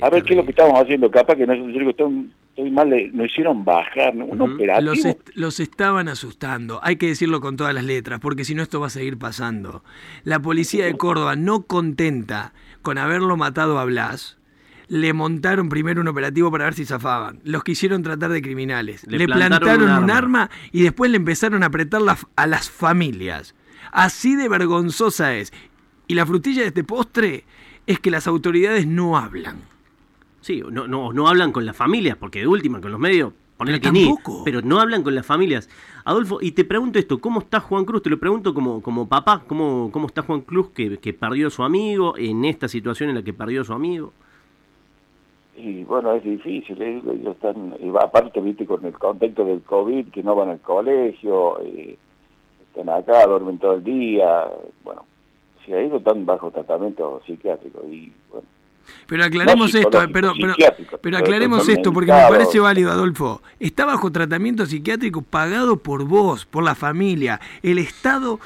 A 0.00 0.10
ver 0.10 0.22
qué 0.22 0.34
es 0.34 0.36
lo 0.36 0.44
que 0.44 0.50
estamos 0.50 0.78
haciendo. 0.80 1.10
Capaz 1.10 1.36
que 1.36 1.46
no 1.46 1.52
es 1.52 1.88
estoy, 1.88 2.30
estoy 2.50 2.70
mal, 2.70 2.90
nos 3.12 3.26
hicieron 3.26 3.64
bajar, 3.64 4.14
un 4.16 4.40
operativo. 4.40 4.94
Los, 4.94 5.16
los 5.34 5.60
estaban 5.60 6.08
asustando, 6.08 6.80
hay 6.82 6.96
que 6.96 7.06
decirlo 7.06 7.40
con 7.40 7.56
todas 7.56 7.74
las 7.74 7.84
letras, 7.84 8.20
porque 8.20 8.44
si 8.44 8.54
no 8.54 8.62
esto 8.62 8.80
va 8.80 8.88
a 8.88 8.90
seguir 8.90 9.18
pasando. 9.18 9.82
La 10.24 10.40
policía 10.40 10.84
de 10.84 10.94
Córdoba, 10.94 11.36
no 11.36 11.62
contenta 11.62 12.52
con 12.82 12.98
haberlo 12.98 13.36
matado 13.36 13.78
a 13.78 13.84
Blas, 13.84 14.38
le 14.88 15.14
montaron 15.14 15.70
primero 15.70 16.02
un 16.02 16.08
operativo 16.08 16.50
para 16.50 16.64
ver 16.64 16.74
si 16.74 16.84
zafaban. 16.84 17.40
Los 17.44 17.64
quisieron 17.64 18.02
tratar 18.02 18.30
de 18.30 18.42
criminales. 18.42 19.06
Le, 19.06 19.26
plantaron, 19.26 19.90
un, 19.90 20.10
arma. 20.10 20.50
y 20.70 20.82
después 20.82 21.10
le 21.10 21.16
empezaron 21.16 21.62
a 21.62 21.66
apretar 21.66 22.02
a 22.36 22.46
las 22.46 22.68
familias. 22.68 23.54
Así 23.90 24.36
de 24.36 24.50
vergonzosa 24.50 25.34
es. 25.34 25.50
Y 26.08 26.14
la 26.14 26.26
frutilla 26.26 26.60
de 26.60 26.68
este 26.68 26.84
postre 26.84 27.44
es 27.86 27.98
que 27.98 28.10
las 28.10 28.26
autoridades 28.26 28.86
no 28.86 29.16
hablan. 29.16 29.60
Sí, 30.40 30.62
no, 30.70 30.86
no, 30.88 31.12
no 31.12 31.28
hablan 31.28 31.52
con 31.52 31.64
las 31.64 31.76
familias, 31.76 32.16
porque 32.16 32.40
de 32.40 32.46
última, 32.46 32.80
con 32.80 32.90
los 32.90 33.00
medios, 33.00 33.32
poner 33.56 33.80
que 33.80 33.92
ni, 33.92 34.12
pero 34.44 34.60
no 34.62 34.80
hablan 34.80 35.02
con 35.02 35.14
las 35.14 35.24
familias. 35.24 35.68
Adolfo, 36.04 36.38
y 36.40 36.52
te 36.52 36.64
pregunto 36.64 36.98
esto, 36.98 37.20
¿cómo 37.20 37.40
está 37.40 37.60
Juan 37.60 37.84
Cruz? 37.84 38.02
Te 38.02 38.10
lo 38.10 38.18
pregunto 38.18 38.52
como, 38.52 38.82
como 38.82 39.08
papá, 39.08 39.42
¿cómo, 39.46 39.90
¿cómo 39.92 40.06
está 40.08 40.22
Juan 40.22 40.40
Cruz 40.40 40.70
que, 40.70 40.98
que 40.98 41.12
perdió 41.12 41.46
a 41.46 41.50
su 41.50 41.62
amigo 41.62 42.16
en 42.18 42.44
esta 42.44 42.66
situación 42.66 43.10
en 43.10 43.16
la 43.16 43.22
que 43.22 43.32
perdió 43.32 43.60
a 43.62 43.64
su 43.64 43.72
amigo? 43.72 44.12
y 45.62 45.84
bueno, 45.84 46.12
es 46.14 46.24
difícil, 46.24 46.80
¿eh? 46.80 47.02
ellos 47.04 47.36
están, 47.36 47.76
y 47.78 47.88
aparte, 47.90 48.40
viste, 48.40 48.66
con 48.66 48.84
el 48.84 48.98
contexto 48.98 49.44
del 49.44 49.62
COVID, 49.62 50.10
que 50.10 50.22
no 50.22 50.34
van 50.34 50.48
al 50.48 50.60
colegio, 50.60 51.60
eh, 51.60 51.96
están 52.66 52.88
acá, 52.88 53.26
duermen 53.26 53.58
todo 53.58 53.74
el 53.74 53.84
día, 53.84 54.48
bueno, 54.82 55.04
si 55.64 55.72
ellos 55.72 55.98
están 55.98 56.26
bajo 56.26 56.50
tratamiento 56.50 57.22
psiquiátrico 57.26 57.84
y 57.88 58.12
bueno. 58.30 58.46
Pero 59.06 59.24
aclaremos 59.24 59.74
esto, 59.74 60.00
pero, 60.12 60.32
pero, 60.40 60.54
pero 61.00 61.18
aclaremos 61.18 61.68
esto 61.68 61.92
porque 61.92 62.12
me 62.12 62.28
parece 62.28 62.58
válido, 62.58 62.90
Adolfo. 62.90 63.42
Está 63.60 63.84
bajo 63.84 64.10
tratamiento 64.10 64.66
psiquiátrico 64.66 65.22
pagado 65.22 65.76
por 65.76 66.04
vos, 66.04 66.46
por 66.46 66.64
la 66.64 66.74
familia. 66.74 67.40
El 67.62 67.78
Estado, 67.78 68.40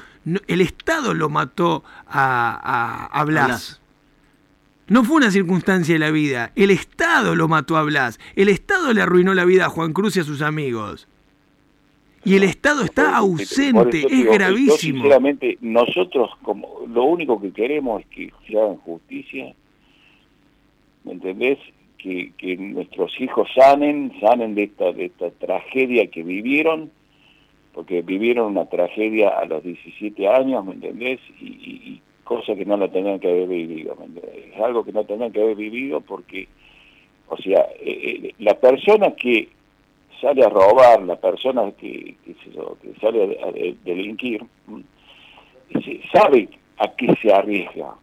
el 0.46 0.61
Estado 0.61 1.14
lo 1.14 1.30
mató 1.30 1.85
a, 2.06 2.61
a, 2.62 3.06
a 3.06 3.25
Blas. 3.25 3.80
No 4.88 5.04
fue 5.04 5.16
una 5.16 5.30
circunstancia 5.30 5.94
de 5.94 5.99
la 5.99 6.11
vida. 6.11 6.52
El 6.54 6.70
Estado 6.70 7.35
lo 7.35 7.49
mató 7.49 7.76
a 7.76 7.82
Blas. 7.82 8.20
El 8.37 8.49
Estado 8.49 8.92
le 8.92 9.02
arruinó 9.02 9.35
la 9.35 9.44
vida 9.44 9.66
a 9.66 9.70
Juan 9.70 9.92
Cruz 9.92 10.16
y 10.16 10.20
a 10.20 10.25
sus 10.25 10.42
amigos. 10.42 11.08
Y 12.26 12.35
el 12.35 12.42
Estado 12.42 12.83
está 12.83 13.16
ausente, 13.16 14.02
es 14.11 14.25
gravísimo. 14.25 14.76
sinceramente, 14.76 15.59
nosotros 15.61 16.30
como 16.42 16.80
lo 16.92 17.04
único 17.04 17.40
que 17.40 17.52
queremos 17.52 18.02
es 18.02 18.06
que 18.09 18.33
se 18.47 18.59
hagan 18.59 18.76
justicia, 18.78 19.54
¿me 21.04 21.12
entendés? 21.12 21.59
Que, 21.97 22.33
que 22.37 22.56
nuestros 22.56 23.18
hijos 23.21 23.49
sanen, 23.54 24.12
sanen 24.21 24.54
de 24.54 24.64
esta, 24.64 24.92
de 24.92 25.06
esta 25.06 25.30
tragedia 25.30 26.09
que 26.09 26.23
vivieron, 26.23 26.90
porque 27.73 28.02
vivieron 28.02 28.52
una 28.52 28.66
tragedia 28.66 29.30
a 29.30 29.45
los 29.45 29.62
17 29.62 30.28
años, 30.28 30.64
¿me 30.64 30.75
entendés? 30.75 31.21
y, 31.40 32.00
cosa 32.26 32.56
que 32.56 32.64
no 32.64 32.76
la 32.76 32.88
tenían 32.88 33.21
que 33.21 33.28
haber 33.28 33.49
vivido. 33.49 33.97
Es 34.52 34.61
algo 34.61 34.85
que 34.85 34.92
no 34.92 35.04
tenían 35.04 35.30
que 35.33 35.40
haber 35.40 35.54
vivido 35.54 36.00
porque, 36.00 36.49
o 37.28 37.36
sea, 37.36 37.69
eh, 37.80 38.21
eh, 38.25 38.34
la 38.41 38.54
persona 38.54 39.12
que 39.12 39.49
sale 40.20 40.44
a 40.44 40.48
robar, 40.48 41.02
la 41.02 41.16
persona 41.16 41.70
que, 41.72 42.16
que, 42.24 42.36
sale 43.00 43.38
a, 43.42 43.52
delinquir, 43.84 44.44
sabe 46.12 46.48
a 46.78 46.88
qué 46.96 47.14
se 47.20 47.32
arriesga, 47.32 47.94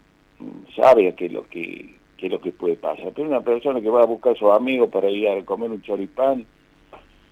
sabe 0.76 1.10
a 1.10 1.16
qué 1.16 1.28
es 1.28 1.34
lo 1.34 1.48
que, 1.48 1.96
qué 2.18 2.28
es 2.28 2.32
lo 2.32 2.42
que 2.42 2.52
puede 2.52 2.76
pasar. 2.76 3.12
Pero 3.16 3.28
una 3.28 3.42
persona 3.42 3.82
que 3.82 3.90
va 3.90 4.04
a 4.04 4.06
buscar 4.06 4.34
a 4.34 4.40
sus 4.40 4.52
amigos 4.52 4.90
para 4.90 5.10
ir 5.10 5.28
a 5.30 5.44
comer 5.46 5.72
un 5.72 5.82
choripán, 5.82 6.46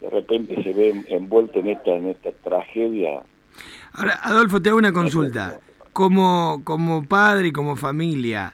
de 0.02 0.10
repente 0.10 0.62
se 0.64 0.74
ve 0.74 1.04
envuelto 1.10 1.60
en 1.60 1.68
esta, 1.70 1.92
en 1.92 2.08
esta 2.08 2.32
tragedia. 2.32 3.22
Ahora, 3.94 4.20
Adolfo, 4.24 4.62
te 4.62 4.70
hago 4.70 4.80
una 4.80 4.94
consulta 4.94 5.60
como, 5.94 6.62
como 6.64 7.04
padre 7.04 7.50
y 7.50 7.52
como 7.52 7.76
familia, 7.76 8.54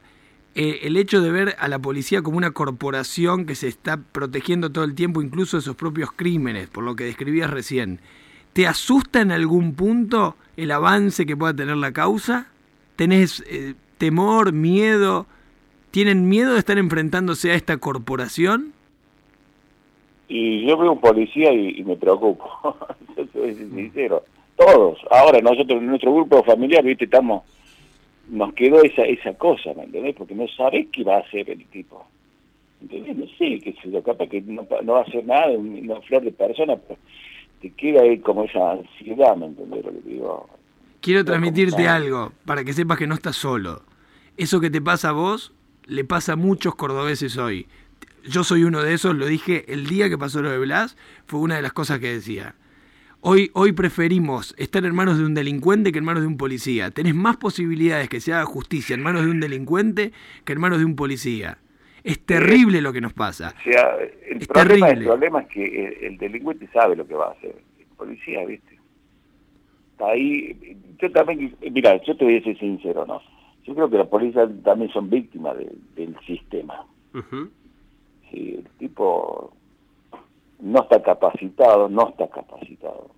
eh, 0.60 0.88
el 0.88 0.98
hecho 0.98 1.22
de 1.22 1.30
ver 1.30 1.56
a 1.60 1.68
la 1.68 1.78
policía 1.78 2.24
como 2.24 2.36
una 2.36 2.50
corporación 2.50 3.46
que 3.46 3.54
se 3.54 3.68
está 3.68 3.98
protegiendo 3.98 4.72
todo 4.72 4.86
el 4.86 4.96
tiempo, 4.96 5.22
incluso 5.22 5.58
de 5.58 5.62
sus 5.62 5.76
propios 5.76 6.12
crímenes, 6.12 6.68
por 6.68 6.84
lo 6.84 6.96
que 6.96 7.04
describías 7.04 7.52
recién, 7.52 8.00
¿te 8.54 8.66
asusta 8.66 9.22
en 9.22 9.32
algún 9.32 9.76
punto 9.76 10.36
el 10.56 10.72
avance 10.72 11.28
que 11.28 11.38
pueda 11.38 11.56
tener 11.56 11.78
la 11.78 11.92
causa? 11.92 12.48
¿Tenés 12.96 13.44
eh, 13.48 13.76
temor, 14.00 14.52
miedo? 14.52 15.28
¿Tienen 15.92 16.28
miedo 16.28 16.54
de 16.54 16.60
estar 16.60 16.80
enfrentándose 16.80 17.52
a 17.52 17.54
esta 17.54 17.78
corporación? 17.78 18.74
Y 20.28 20.66
yo 20.66 20.76
veo 20.76 20.94
un 20.94 21.00
policía 21.00 21.54
y, 21.54 21.84
me 21.84 21.98
preocupo, 21.98 22.50
soy 23.32 23.54
sincero 23.54 24.24
todos. 24.56 24.98
Ahora 25.12 25.40
nosotros 25.40 25.80
en 25.80 25.86
nuestro 25.86 26.12
grupo 26.16 26.44
familiar, 26.44 26.84
viste, 26.84 27.06
estamos, 27.06 27.44
nos 28.30 28.54
quedó 28.54 28.82
esa 28.84 29.04
esa 29.04 29.34
cosa, 29.34 29.74
¿me 29.74 29.84
entendés? 29.84 30.16
Porque 30.16 30.36
no 30.36 30.48
sabés 30.50 30.88
qué 30.92 31.04
va 31.04 31.18
a 31.18 31.20
hacer 31.20 31.50
el 31.50 31.66
tipo. 31.68 32.06
¿Entendés? 32.82 33.18
No 33.18 33.26
sé, 33.38 33.60
que 33.60 33.76
se 33.82 33.88
lo 33.88 34.04
capaz 34.04 34.28
que 34.28 34.42
no, 34.42 34.68
va 34.68 35.00
a 35.00 35.04
hacer 35.04 35.26
nada, 35.26 35.50
una 35.50 36.00
flor 36.02 36.24
de 36.24 36.32
persona, 36.32 36.76
pero 36.76 37.00
te 37.62 37.72
queda 37.72 38.02
ahí 38.02 38.20
como 38.20 38.44
esa 38.44 38.72
ansiedad, 38.72 39.36
¿me 39.36 39.48
entendés 39.48 39.86
lo 39.86 39.92
que 39.92 40.10
digo? 40.10 40.50
Quiero 41.02 41.24
transmitirte 41.26 41.88
algo, 41.88 42.34
para 42.46 42.64
que 42.64 42.74
sepas 42.74 42.98
que 42.98 43.08
no 43.08 43.16
estás 43.16 43.36
solo. 43.36 43.82
Eso 44.36 44.60
que 44.60 44.70
te 44.70 44.82
pasa 44.82 45.10
a 45.10 45.14
vos, 45.14 45.54
le 45.86 46.04
pasa 46.04 46.34
a 46.34 46.36
muchos 46.36 46.76
cordobeses 46.76 47.38
hoy. 47.38 47.68
Yo 48.30 48.44
soy 48.44 48.66
uno 48.66 48.84
de 48.84 48.94
esos, 48.94 49.16
lo 49.16 49.26
dije 49.26 49.64
el 49.72 49.88
día 49.88 50.10
que 50.10 50.18
pasó 50.18 50.42
lo 50.42 50.52
de 50.52 50.60
Blas, 50.60 50.98
fue 51.26 51.40
una 51.40 51.56
de 51.56 51.62
las 51.62 51.74
cosas 51.74 52.00
que 52.00 52.12
decía 52.12 52.56
Hoy, 53.22 53.50
hoy 53.54 53.72
preferimos 53.72 54.54
estar 54.58 54.86
en 54.86 54.94
manos 54.94 55.18
de 55.18 55.26
un 55.26 55.34
delincuente 55.34 55.92
que 55.92 55.98
en 55.98 56.06
manos 56.06 56.22
de 56.22 56.28
un 56.28 56.38
policía. 56.38 56.92
Tenés 56.92 57.16
más 57.16 57.38
posibilidades 57.38 58.10
que 58.10 58.20
se 58.20 58.32
haga 58.32 58.46
justicia 58.46 58.94
en 58.94 59.02
manos 59.02 59.26
de 59.26 59.32
un 59.32 59.40
delincuente 59.40 60.12
que 60.46 60.54
en 60.54 60.62
manos 60.62 60.80
de 60.80 60.86
un 60.86 60.96
policía. 60.96 61.58
Es 62.04 62.24
terrible 62.26 62.82
lo 62.82 62.94
que 62.94 63.02
nos 63.02 63.14
pasa. 63.14 63.54
O 63.60 63.64
sea, 63.64 63.98
el, 64.30 64.48
problema, 64.48 64.90
el 64.90 65.04
problema, 65.04 65.42
es 65.42 65.48
que 65.48 66.08
el, 66.08 66.18
delincuente 66.18 66.68
sabe 66.68 66.96
lo 66.96 67.08
que 67.08 67.16
va 67.16 67.28
a 67.28 67.32
hacer. 67.32 67.56
El 67.80 67.86
policía, 67.98 68.46
¿viste? 68.46 68.80
Está 69.92 70.12
ahí. 70.12 70.78
Yo 71.00 71.12
también, 71.12 71.56
mira, 71.72 72.02
yo 72.04 72.16
te 72.16 72.24
voy 72.24 72.38
a 72.38 72.44
ser 72.44 72.58
sincero, 72.60 73.06
¿no? 73.06 73.22
Yo 73.66 73.74
creo 73.74 73.90
que 73.90 73.98
las 73.98 74.08
policías 74.08 74.50
también 74.64 74.92
son 74.92 75.10
víctimas 75.10 75.58
del 75.58 76.16
sistema. 76.26 76.86
el 78.32 78.64
tipo 78.78 79.57
no 80.60 80.82
está 80.82 81.02
capacitado, 81.02 81.90
no 81.90 82.10
está 82.10 82.28
capacitado 82.28 83.12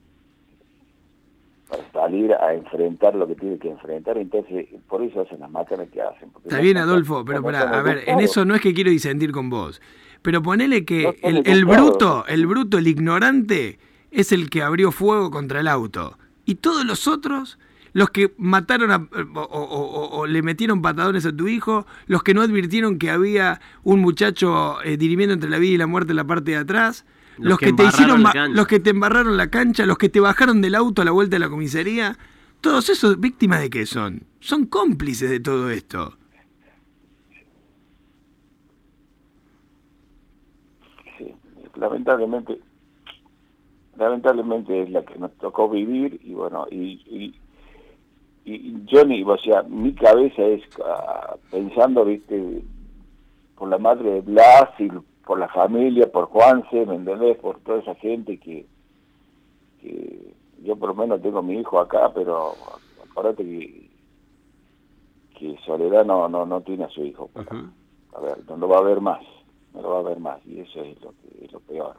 para 1.69 1.91
salir 1.91 2.33
a 2.33 2.53
enfrentar 2.53 3.13
lo 3.13 3.27
que 3.27 3.35
tiene 3.35 3.59
que 3.59 3.69
enfrentar, 3.69 4.17
entonces 4.17 4.67
por 4.87 5.03
eso 5.03 5.21
hacen 5.21 5.39
las 5.39 5.51
máquinas 5.51 5.87
que 5.89 6.01
hacen. 6.01 6.31
Está 6.43 6.59
bien, 6.59 6.77
Adolfo, 6.77 7.23
pero 7.23 7.43
para, 7.43 7.61
a 7.61 7.81
ver, 7.83 8.03
en 8.07 8.19
eso 8.19 8.43
no 8.43 8.55
es 8.55 8.61
que 8.61 8.73
quiero 8.73 8.89
disentir 8.89 9.31
con 9.31 9.51
vos, 9.51 9.79
pero 10.23 10.41
ponele 10.41 10.83
que 10.83 11.15
el, 11.21 11.43
el 11.45 11.65
bruto, 11.65 12.25
el 12.27 12.47
bruto, 12.47 12.79
el 12.79 12.87
ignorante, 12.87 13.77
es 14.09 14.31
el 14.31 14.49
que 14.49 14.63
abrió 14.63 14.91
fuego 14.91 15.29
contra 15.29 15.59
el 15.59 15.67
auto, 15.67 16.17
y 16.45 16.55
todos 16.55 16.85
los 16.85 17.07
otros 17.07 17.59
los 17.93 18.09
que 18.09 18.33
mataron 18.37 19.09
o, 19.35 20.25
le 20.27 20.41
metieron 20.41 20.81
patadones 20.81 21.25
a 21.25 21.35
tu 21.35 21.47
hijo, 21.47 21.85
los 22.07 22.23
que 22.23 22.33
no 22.33 22.41
advirtieron 22.41 22.99
que 22.99 23.09
había 23.09 23.61
un 23.83 23.99
muchacho 23.99 24.81
eh, 24.83 24.97
dirimiendo 24.97 25.33
entre 25.33 25.49
la 25.49 25.57
vida 25.57 25.73
y 25.73 25.77
la 25.77 25.87
muerte 25.87 26.11
en 26.11 26.17
la 26.17 26.23
parte 26.25 26.51
de 26.51 26.57
atrás, 26.57 27.05
los, 27.37 27.57
que, 27.57 27.73
te 27.73 27.83
hicieron, 27.83 28.23
los 28.53 28.67
que 28.67 28.79
te 28.79 28.89
embarraron 28.89 29.37
la 29.37 29.49
cancha, 29.49 29.85
los 29.85 29.97
que 29.97 30.09
te 30.09 30.19
bajaron 30.19 30.61
del 30.61 30.75
auto 30.75 31.01
a 31.01 31.05
la 31.05 31.11
vuelta 31.11 31.35
de 31.35 31.39
la 31.39 31.49
comisaría, 31.49 32.17
todos 32.61 32.89
esos 32.89 33.19
víctimas 33.19 33.61
de 33.61 33.69
qué 33.69 33.85
son? 33.85 34.23
Son 34.39 34.65
cómplices 34.65 35.29
de 35.29 35.39
todo 35.39 35.69
esto. 35.69 36.17
Sí, 41.17 41.33
lamentablemente, 41.75 42.59
lamentablemente 43.97 44.83
es 44.83 44.89
la 44.89 45.03
que 45.03 45.17
nos 45.17 45.31
tocó 45.37 45.69
vivir 45.69 46.19
y 46.23 46.33
bueno, 46.33 46.67
y, 46.69 47.01
y, 47.09 47.35
y 48.45 48.85
yo 48.85 49.05
ni, 49.05 49.23
o 49.23 49.37
sea, 49.37 49.63
mi 49.63 49.93
cabeza 49.93 50.41
es 50.43 50.63
ah, 50.85 51.35
pensando, 51.51 52.03
viste, 52.03 52.63
por 53.57 53.69
la 53.69 53.77
madre 53.77 54.09
de 54.11 54.21
Blas 54.21 54.69
y 54.79 54.89
por 55.29 55.37
la 55.37 55.47
familia, 55.49 56.11
por 56.11 56.25
Juanse, 56.25 56.87
¿me 56.87 56.95
entendés? 56.95 57.37
Por 57.37 57.59
toda 57.59 57.77
esa 57.77 57.93
gente 57.93 58.39
que, 58.39 58.65
que 59.79 60.33
yo 60.63 60.75
por 60.75 60.89
lo 60.89 60.95
menos 60.95 61.21
tengo 61.21 61.43
mi 61.43 61.59
hijo 61.59 61.79
acá, 61.79 62.11
pero 62.15 62.55
acuérdate 63.07 63.43
que, 63.43 63.91
que 65.37 65.55
Soledad 65.67 66.03
no, 66.03 66.27
no, 66.27 66.47
no 66.47 66.61
tiene 66.61 66.85
a 66.85 66.89
su 66.89 67.05
hijo. 67.05 67.29
A 67.35 68.19
ver, 68.21 68.39
no 68.47 68.57
lo 68.57 68.69
va 68.69 68.79
a 68.79 68.81
ver 68.81 69.01
más, 69.01 69.21
no 69.75 69.83
lo 69.83 69.89
va 69.91 69.99
a 69.99 70.01
ver 70.01 70.19
más, 70.19 70.43
y 70.47 70.61
eso 70.61 70.81
es 70.81 70.99
lo, 70.99 71.11
que, 71.11 71.45
es 71.45 71.51
lo 71.51 71.59
peor. 71.59 71.97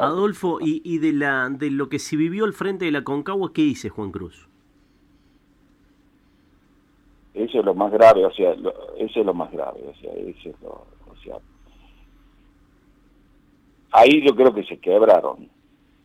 Adolfo, 0.00 0.60
y, 0.60 0.80
y 0.84 0.98
de, 0.98 1.12
la, 1.12 1.48
de 1.50 1.72
lo 1.72 1.88
que 1.88 1.98
se 1.98 2.14
vivió 2.14 2.44
al 2.44 2.52
frente 2.52 2.84
de 2.84 2.92
la 2.92 3.02
Concagua, 3.02 3.52
¿qué 3.52 3.62
dice 3.62 3.88
Juan 3.88 4.12
Cruz? 4.12 4.48
Eso 7.34 7.58
es 7.58 7.64
lo 7.64 7.74
más 7.74 7.90
grave, 7.90 8.24
o 8.24 8.30
sea, 8.30 8.52
eso 8.52 9.20
es 9.20 9.26
lo 9.26 9.34
más 9.34 9.50
grave, 9.50 9.80
o 9.88 9.94
sea, 10.00 10.12
eso 10.12 10.50
es 10.50 10.60
lo, 10.62 10.68
o 10.68 11.16
sea, 11.24 11.36
ahí 13.92 14.22
yo 14.26 14.34
creo 14.34 14.54
que 14.54 14.64
se 14.64 14.78
quebraron, 14.78 15.48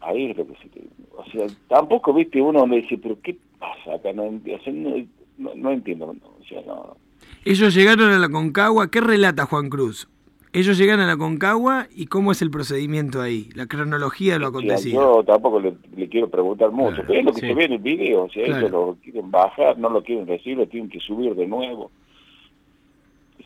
ahí 0.02 0.34
lo 0.34 0.48
que 0.48 0.54
se 0.56 0.69
o 1.17 1.26
sea, 1.32 1.48
tampoco, 1.67 2.13
viste, 2.13 2.41
uno 2.41 2.65
le 2.67 2.82
dice, 2.82 2.98
pero 2.98 3.17
¿qué 3.21 3.38
pasa 3.58 3.95
acá? 3.95 4.12
No, 4.13 4.30
no, 4.32 5.56
no 5.56 5.71
entiendo, 5.71 6.08
o 6.08 6.43
sea, 6.48 6.62
no. 6.65 6.98
Ellos 7.45 7.74
llegaron 7.74 8.12
a 8.12 8.19
la 8.19 8.30
Concagua, 8.30 8.89
¿qué 8.91 9.02
relata 9.02 9.45
Juan 9.45 9.69
Cruz? 9.69 10.10
Ellos 10.52 10.78
llegan 10.78 11.00
a 11.00 11.06
la 11.06 11.17
Concagua 11.17 11.88
y 11.93 12.06
cómo 12.06 12.32
es 12.32 12.41
el 12.41 12.50
procedimiento 12.50 13.21
ahí, 13.21 13.50
la 13.56 13.65
cronología 13.65 14.34
de 14.34 14.39
lo 14.39 14.48
acontecido. 14.48 15.17
Yo 15.17 15.24
tampoco 15.24 15.60
le, 15.60 15.74
quiero 16.08 16.30
preguntar 16.30 16.71
mucho, 16.71 17.02
pero 17.06 17.19
es 17.19 17.26
lo 17.26 17.34
que 17.34 17.41
se 17.41 17.54
ve 17.54 17.65
en 17.65 17.74
el 17.74 17.80
video, 17.80 18.24
o 18.24 18.30
sea, 18.30 18.45
ellos 18.45 18.71
lo 18.71 18.98
quieren 19.04 19.32
bajar, 19.32 19.78
no 19.78 19.89
lo 19.89 20.02
quieren 20.02 20.28
recibir, 20.28 20.58
lo 20.58 20.67
tienen 20.67 20.89
que 20.89 21.00
subir 21.00 21.36
de 21.36 21.48
nuevo. 21.48 21.91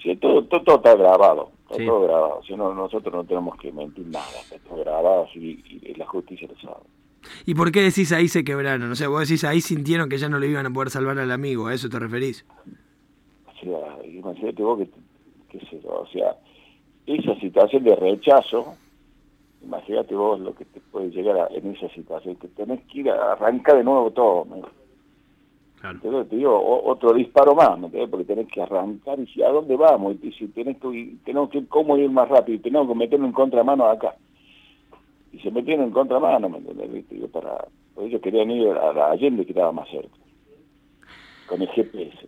O 0.05 0.17
todo, 0.17 0.43
todo, 0.45 0.75
está 0.77 0.95
grabado, 0.95 1.51
está 1.69 1.83
todo 1.85 2.01
grabado, 2.03 2.39
o 2.39 2.43
sea, 2.43 2.55
nosotros 2.55 3.13
no 3.13 3.23
tenemos 3.25 3.57
que 3.57 3.71
mentir 3.71 4.07
nada, 4.07 4.25
está 4.41 4.57
todo 4.59 4.79
grabado 4.79 5.27
y, 5.35 5.93
la 5.97 6.05
justicia 6.05 6.47
lo 6.47 6.57
sabe. 6.59 6.85
¿Y 7.45 7.53
por 7.53 7.71
qué 7.71 7.81
decís 7.81 8.13
ahí 8.13 8.29
se 8.29 8.45
quebraron? 8.45 8.89
O 8.89 8.95
sea, 8.95 9.09
vos 9.09 9.27
decís 9.27 9.43
ahí 9.43 9.59
sintieron 9.59 10.07
que 10.07 10.17
ya 10.17 10.29
no 10.29 10.39
le 10.39 10.47
iban 10.47 10.65
a 10.65 10.69
poder 10.69 10.89
salvar 10.89 11.19
al 11.19 11.31
amigo, 11.31 11.67
¿a 11.67 11.73
eso 11.73 11.89
te 11.89 11.99
referís? 11.99 12.45
O 13.45 13.59
sea, 13.59 14.05
imagínate 14.05 14.63
vos 14.63 14.79
que, 14.79 14.89
qué 15.49 15.65
sé 15.65 15.81
yo, 15.83 15.89
o 15.89 16.07
sea, 16.07 16.37
esa 17.05 17.35
situación 17.41 17.83
de 17.83 17.95
rechazo, 17.97 18.75
imagínate 19.61 20.15
vos 20.15 20.39
lo 20.39 20.55
que 20.55 20.63
te 20.63 20.79
puede 20.79 21.09
llegar 21.09 21.49
en 21.51 21.75
esa 21.75 21.89
situación, 21.89 22.37
que 22.37 22.47
tenés 22.47 22.79
que 22.85 22.99
ir 22.99 23.09
a 23.09 23.33
arrancar 23.33 23.77
de 23.77 23.83
nuevo 23.83 24.11
todo. 24.11 24.47
Claro. 25.79 26.25
te 26.25 26.35
digo, 26.35 26.83
otro 26.85 27.13
disparo 27.13 27.55
más, 27.55 27.79
porque 28.09 28.25
tenés 28.25 28.47
que 28.47 28.61
arrancar 28.61 29.17
y 29.19 29.27
si 29.27 29.41
a 29.41 29.49
dónde 29.49 29.77
vamos, 29.77 30.17
y 30.21 30.31
si 30.33 30.47
tenés 30.49 30.77
que, 30.77 31.15
tenemos 31.23 31.49
que 31.49 31.65
cómo 31.67 31.97
ir 31.97 32.09
más 32.09 32.27
rápido, 32.27 32.57
y 32.57 32.59
tenemos 32.59 32.87
que 32.89 32.95
meterlo 32.95 33.25
en 33.25 33.31
contramano 33.31 33.85
acá. 33.85 34.15
Y 35.31 35.39
se 35.39 35.51
metieron 35.51 35.85
en 35.85 35.91
contramano, 35.91 36.49
¿me 36.49 36.57
entendés? 36.57 37.05
para, 37.31 37.65
ellos 37.97 38.21
querían 38.21 38.51
ir 38.51 38.69
a 38.69 38.91
la 38.91 39.11
Allende 39.11 39.45
que 39.45 39.53
estaba 39.53 39.71
más 39.71 39.87
cerca, 39.89 40.17
con 41.47 41.61
el 41.61 41.69
GPS. 41.69 42.27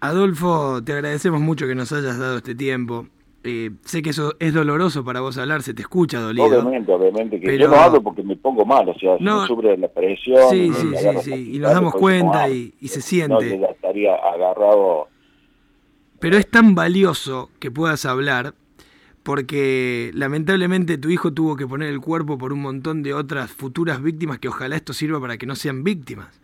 Adolfo, 0.00 0.82
te 0.82 0.92
agradecemos 0.92 1.40
mucho 1.40 1.66
que 1.66 1.74
nos 1.74 1.92
hayas 1.92 2.18
dado 2.18 2.38
este 2.38 2.54
tiempo. 2.54 3.06
Eh, 3.46 3.72
sé 3.82 4.00
que 4.00 4.08
eso 4.08 4.34
es 4.38 4.54
doloroso 4.54 5.04
para 5.04 5.20
vos 5.20 5.36
hablar, 5.36 5.60
se 5.60 5.74
te 5.74 5.82
escucha 5.82 6.18
dolido. 6.18 6.46
Obviamente, 6.46 6.90
obviamente, 6.90 7.38
que 7.38 7.58
yo 7.58 7.68
no 7.68 7.76
hablo 7.76 8.02
porque 8.02 8.22
me 8.22 8.36
pongo 8.36 8.64
mal, 8.64 8.88
o 8.88 8.98
sea, 8.98 9.18
no, 9.20 9.46
sube 9.46 9.76
la 9.76 9.88
presión. 9.88 10.48
Sí, 10.48 10.72
sí, 10.72 10.88
sí, 10.96 11.08
sí, 11.22 11.56
y 11.56 11.58
nos 11.58 11.74
damos 11.74 11.92
cuenta 11.92 12.48
y, 12.48 12.72
se 12.88 13.02
siente. 13.02 13.58
No, 13.58 13.68
estaría 13.68 14.14
agarrado. 14.14 15.08
Pero 16.20 16.38
es 16.38 16.50
tan 16.50 16.74
valioso 16.74 17.50
que 17.58 17.70
puedas 17.70 18.06
hablar 18.06 18.54
porque 19.22 20.10
lamentablemente 20.14 20.96
tu 20.96 21.10
hijo 21.10 21.30
tuvo 21.34 21.54
que 21.56 21.66
poner 21.66 21.90
el 21.90 22.00
cuerpo 22.00 22.38
por 22.38 22.54
un 22.54 22.62
montón 22.62 23.02
de 23.02 23.12
otras 23.12 23.52
futuras 23.52 24.02
víctimas 24.02 24.38
que 24.38 24.48
ojalá 24.48 24.76
esto 24.76 24.94
sirva 24.94 25.20
para 25.20 25.36
que 25.36 25.44
no 25.44 25.54
sean 25.54 25.84
víctimas. 25.84 26.40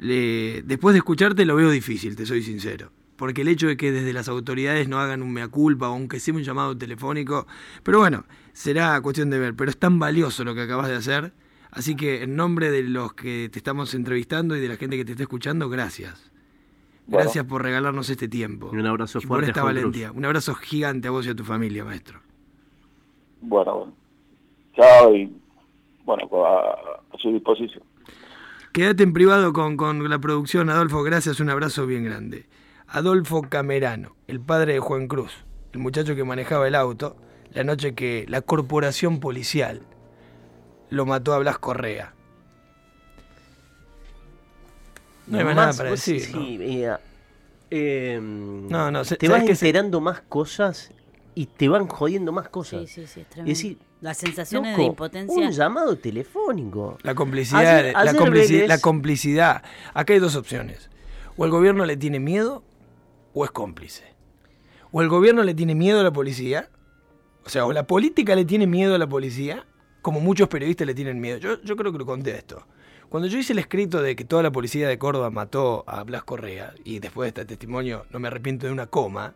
después 0.00 0.92
de 0.92 0.98
escucharte 0.98 1.44
lo 1.44 1.54
veo 1.54 1.70
difícil, 1.70 2.16
te 2.16 2.26
soy 2.26 2.42
sincero 2.42 2.90
porque 3.20 3.42
el 3.42 3.48
hecho 3.48 3.66
de 3.66 3.76
que 3.76 3.92
desde 3.92 4.14
las 4.14 4.30
autoridades 4.30 4.88
no 4.88 4.98
hagan 4.98 5.22
un 5.22 5.30
mea 5.30 5.46
culpa 5.46 5.90
o 5.90 5.92
aunque 5.92 6.18
sea 6.18 6.32
un 6.32 6.42
llamado 6.42 6.74
telefónico, 6.74 7.46
pero 7.82 7.98
bueno, 7.98 8.24
será 8.54 8.98
cuestión 9.02 9.28
de 9.28 9.38
ver, 9.38 9.54
pero 9.54 9.68
es 9.68 9.76
tan 9.76 9.98
valioso 9.98 10.42
lo 10.42 10.54
que 10.54 10.62
acabas 10.62 10.88
de 10.88 10.96
hacer, 10.96 11.34
así 11.70 11.96
que 11.96 12.22
en 12.22 12.34
nombre 12.34 12.70
de 12.70 12.82
los 12.82 13.12
que 13.12 13.50
te 13.52 13.58
estamos 13.58 13.92
entrevistando 13.92 14.56
y 14.56 14.60
de 14.60 14.68
la 14.68 14.76
gente 14.76 14.96
que 14.96 15.04
te 15.04 15.10
está 15.12 15.24
escuchando, 15.24 15.68
gracias. 15.68 16.32
Gracias 17.08 17.44
por 17.44 17.62
regalarnos 17.62 18.08
este 18.08 18.26
tiempo. 18.26 18.70
un 18.72 18.86
abrazo 18.86 19.18
y 19.18 19.26
fuerte. 19.26 19.48
Por 19.48 19.50
esta 19.50 19.64
valentía. 19.64 20.12
Un 20.12 20.24
abrazo 20.24 20.54
gigante 20.54 21.08
a 21.08 21.10
vos 21.10 21.26
y 21.26 21.28
a 21.28 21.34
tu 21.34 21.44
familia, 21.44 21.84
maestro. 21.84 22.20
Bueno, 23.42 23.76
bueno. 23.76 23.92
Chao 24.76 25.14
y 25.14 25.30
bueno, 26.06 26.26
a, 26.46 27.18
su 27.18 27.34
disposición. 27.34 27.84
Quédate 28.72 29.02
en 29.02 29.12
privado 29.12 29.52
con, 29.52 29.76
con 29.76 30.08
la 30.08 30.18
producción, 30.20 30.70
Adolfo. 30.70 31.02
Gracias, 31.02 31.38
un 31.38 31.50
abrazo 31.50 31.86
bien 31.86 32.04
grande. 32.04 32.46
Adolfo 32.92 33.42
Camerano, 33.42 34.16
el 34.26 34.40
padre 34.40 34.74
de 34.74 34.80
Juan 34.80 35.06
Cruz, 35.06 35.32
el 35.72 35.78
muchacho 35.78 36.16
que 36.16 36.24
manejaba 36.24 36.66
el 36.66 36.74
auto, 36.74 37.16
la 37.52 37.62
noche 37.62 37.94
que 37.94 38.26
la 38.28 38.42
corporación 38.42 39.20
policial 39.20 39.82
lo 40.88 41.06
mató 41.06 41.32
a 41.32 41.38
Blas 41.38 41.58
Correa. 41.58 42.14
No 45.28 45.38
hay 45.38 45.44
más, 45.44 45.54
nada 45.54 45.72
para 45.72 45.90
decir. 45.90 46.20
Sí, 46.20 46.58
¿no? 46.58 46.98
Em, 47.70 48.68
no, 48.68 48.90
no, 48.90 49.04
te 49.04 49.28
vas 49.28 49.44
enterando 49.44 50.00
más 50.00 50.22
cosas 50.22 50.90
y 51.36 51.46
te 51.46 51.68
van 51.68 51.86
jodiendo 51.86 52.32
más 52.32 52.48
cosas. 52.48 52.90
Sí, 52.90 53.02
sí, 53.02 53.06
sí, 53.06 53.20
es 53.20 53.28
tremendo. 53.28 53.48
decir, 53.50 53.78
las 54.00 54.16
sensaciones 54.16 54.76
de 54.76 54.82
impotencia. 54.82 55.46
Un 55.46 55.52
llamado 55.52 55.96
telefónico. 55.96 56.98
La 57.04 57.14
complicidad, 57.14 57.92
la, 57.92 58.14
complicidad 58.14 58.66
la 58.66 58.80
complicidad. 58.80 59.62
Acá 59.94 60.12
hay 60.12 60.18
dos 60.18 60.34
opciones. 60.34 60.90
O 61.36 61.44
el 61.44 61.52
gobierno 61.52 61.86
le 61.86 61.96
tiene 61.96 62.18
miedo 62.18 62.64
o 63.34 63.44
es 63.44 63.50
cómplice. 63.50 64.04
O 64.92 65.02
el 65.02 65.08
gobierno 65.08 65.42
le 65.42 65.54
tiene 65.54 65.74
miedo 65.74 66.00
a 66.00 66.02
la 66.02 66.12
policía, 66.12 66.68
o 67.44 67.48
sea, 67.48 67.64
o 67.64 67.72
la 67.72 67.86
política 67.86 68.34
le 68.34 68.44
tiene 68.44 68.66
miedo 68.66 68.94
a 68.94 68.98
la 68.98 69.08
policía, 69.08 69.66
como 70.02 70.20
muchos 70.20 70.48
periodistas 70.48 70.86
le 70.86 70.94
tienen 70.94 71.20
miedo. 71.20 71.38
Yo, 71.38 71.60
yo 71.62 71.76
creo 71.76 71.92
que 71.92 71.98
lo 71.98 72.06
conté 72.06 72.36
esto. 72.36 72.66
Cuando 73.08 73.28
yo 73.28 73.38
hice 73.38 73.52
el 73.52 73.58
escrito 73.58 74.02
de 74.02 74.14
que 74.14 74.24
toda 74.24 74.42
la 74.42 74.52
policía 74.52 74.88
de 74.88 74.98
Córdoba 74.98 75.30
mató 75.30 75.84
a 75.86 76.04
Blas 76.04 76.22
Correa, 76.22 76.74
y 76.84 77.00
después 77.00 77.26
de 77.26 77.40
este 77.40 77.44
testimonio 77.56 78.06
no 78.10 78.20
me 78.20 78.28
arrepiento 78.28 78.66
de 78.66 78.72
una 78.72 78.86
coma, 78.86 79.34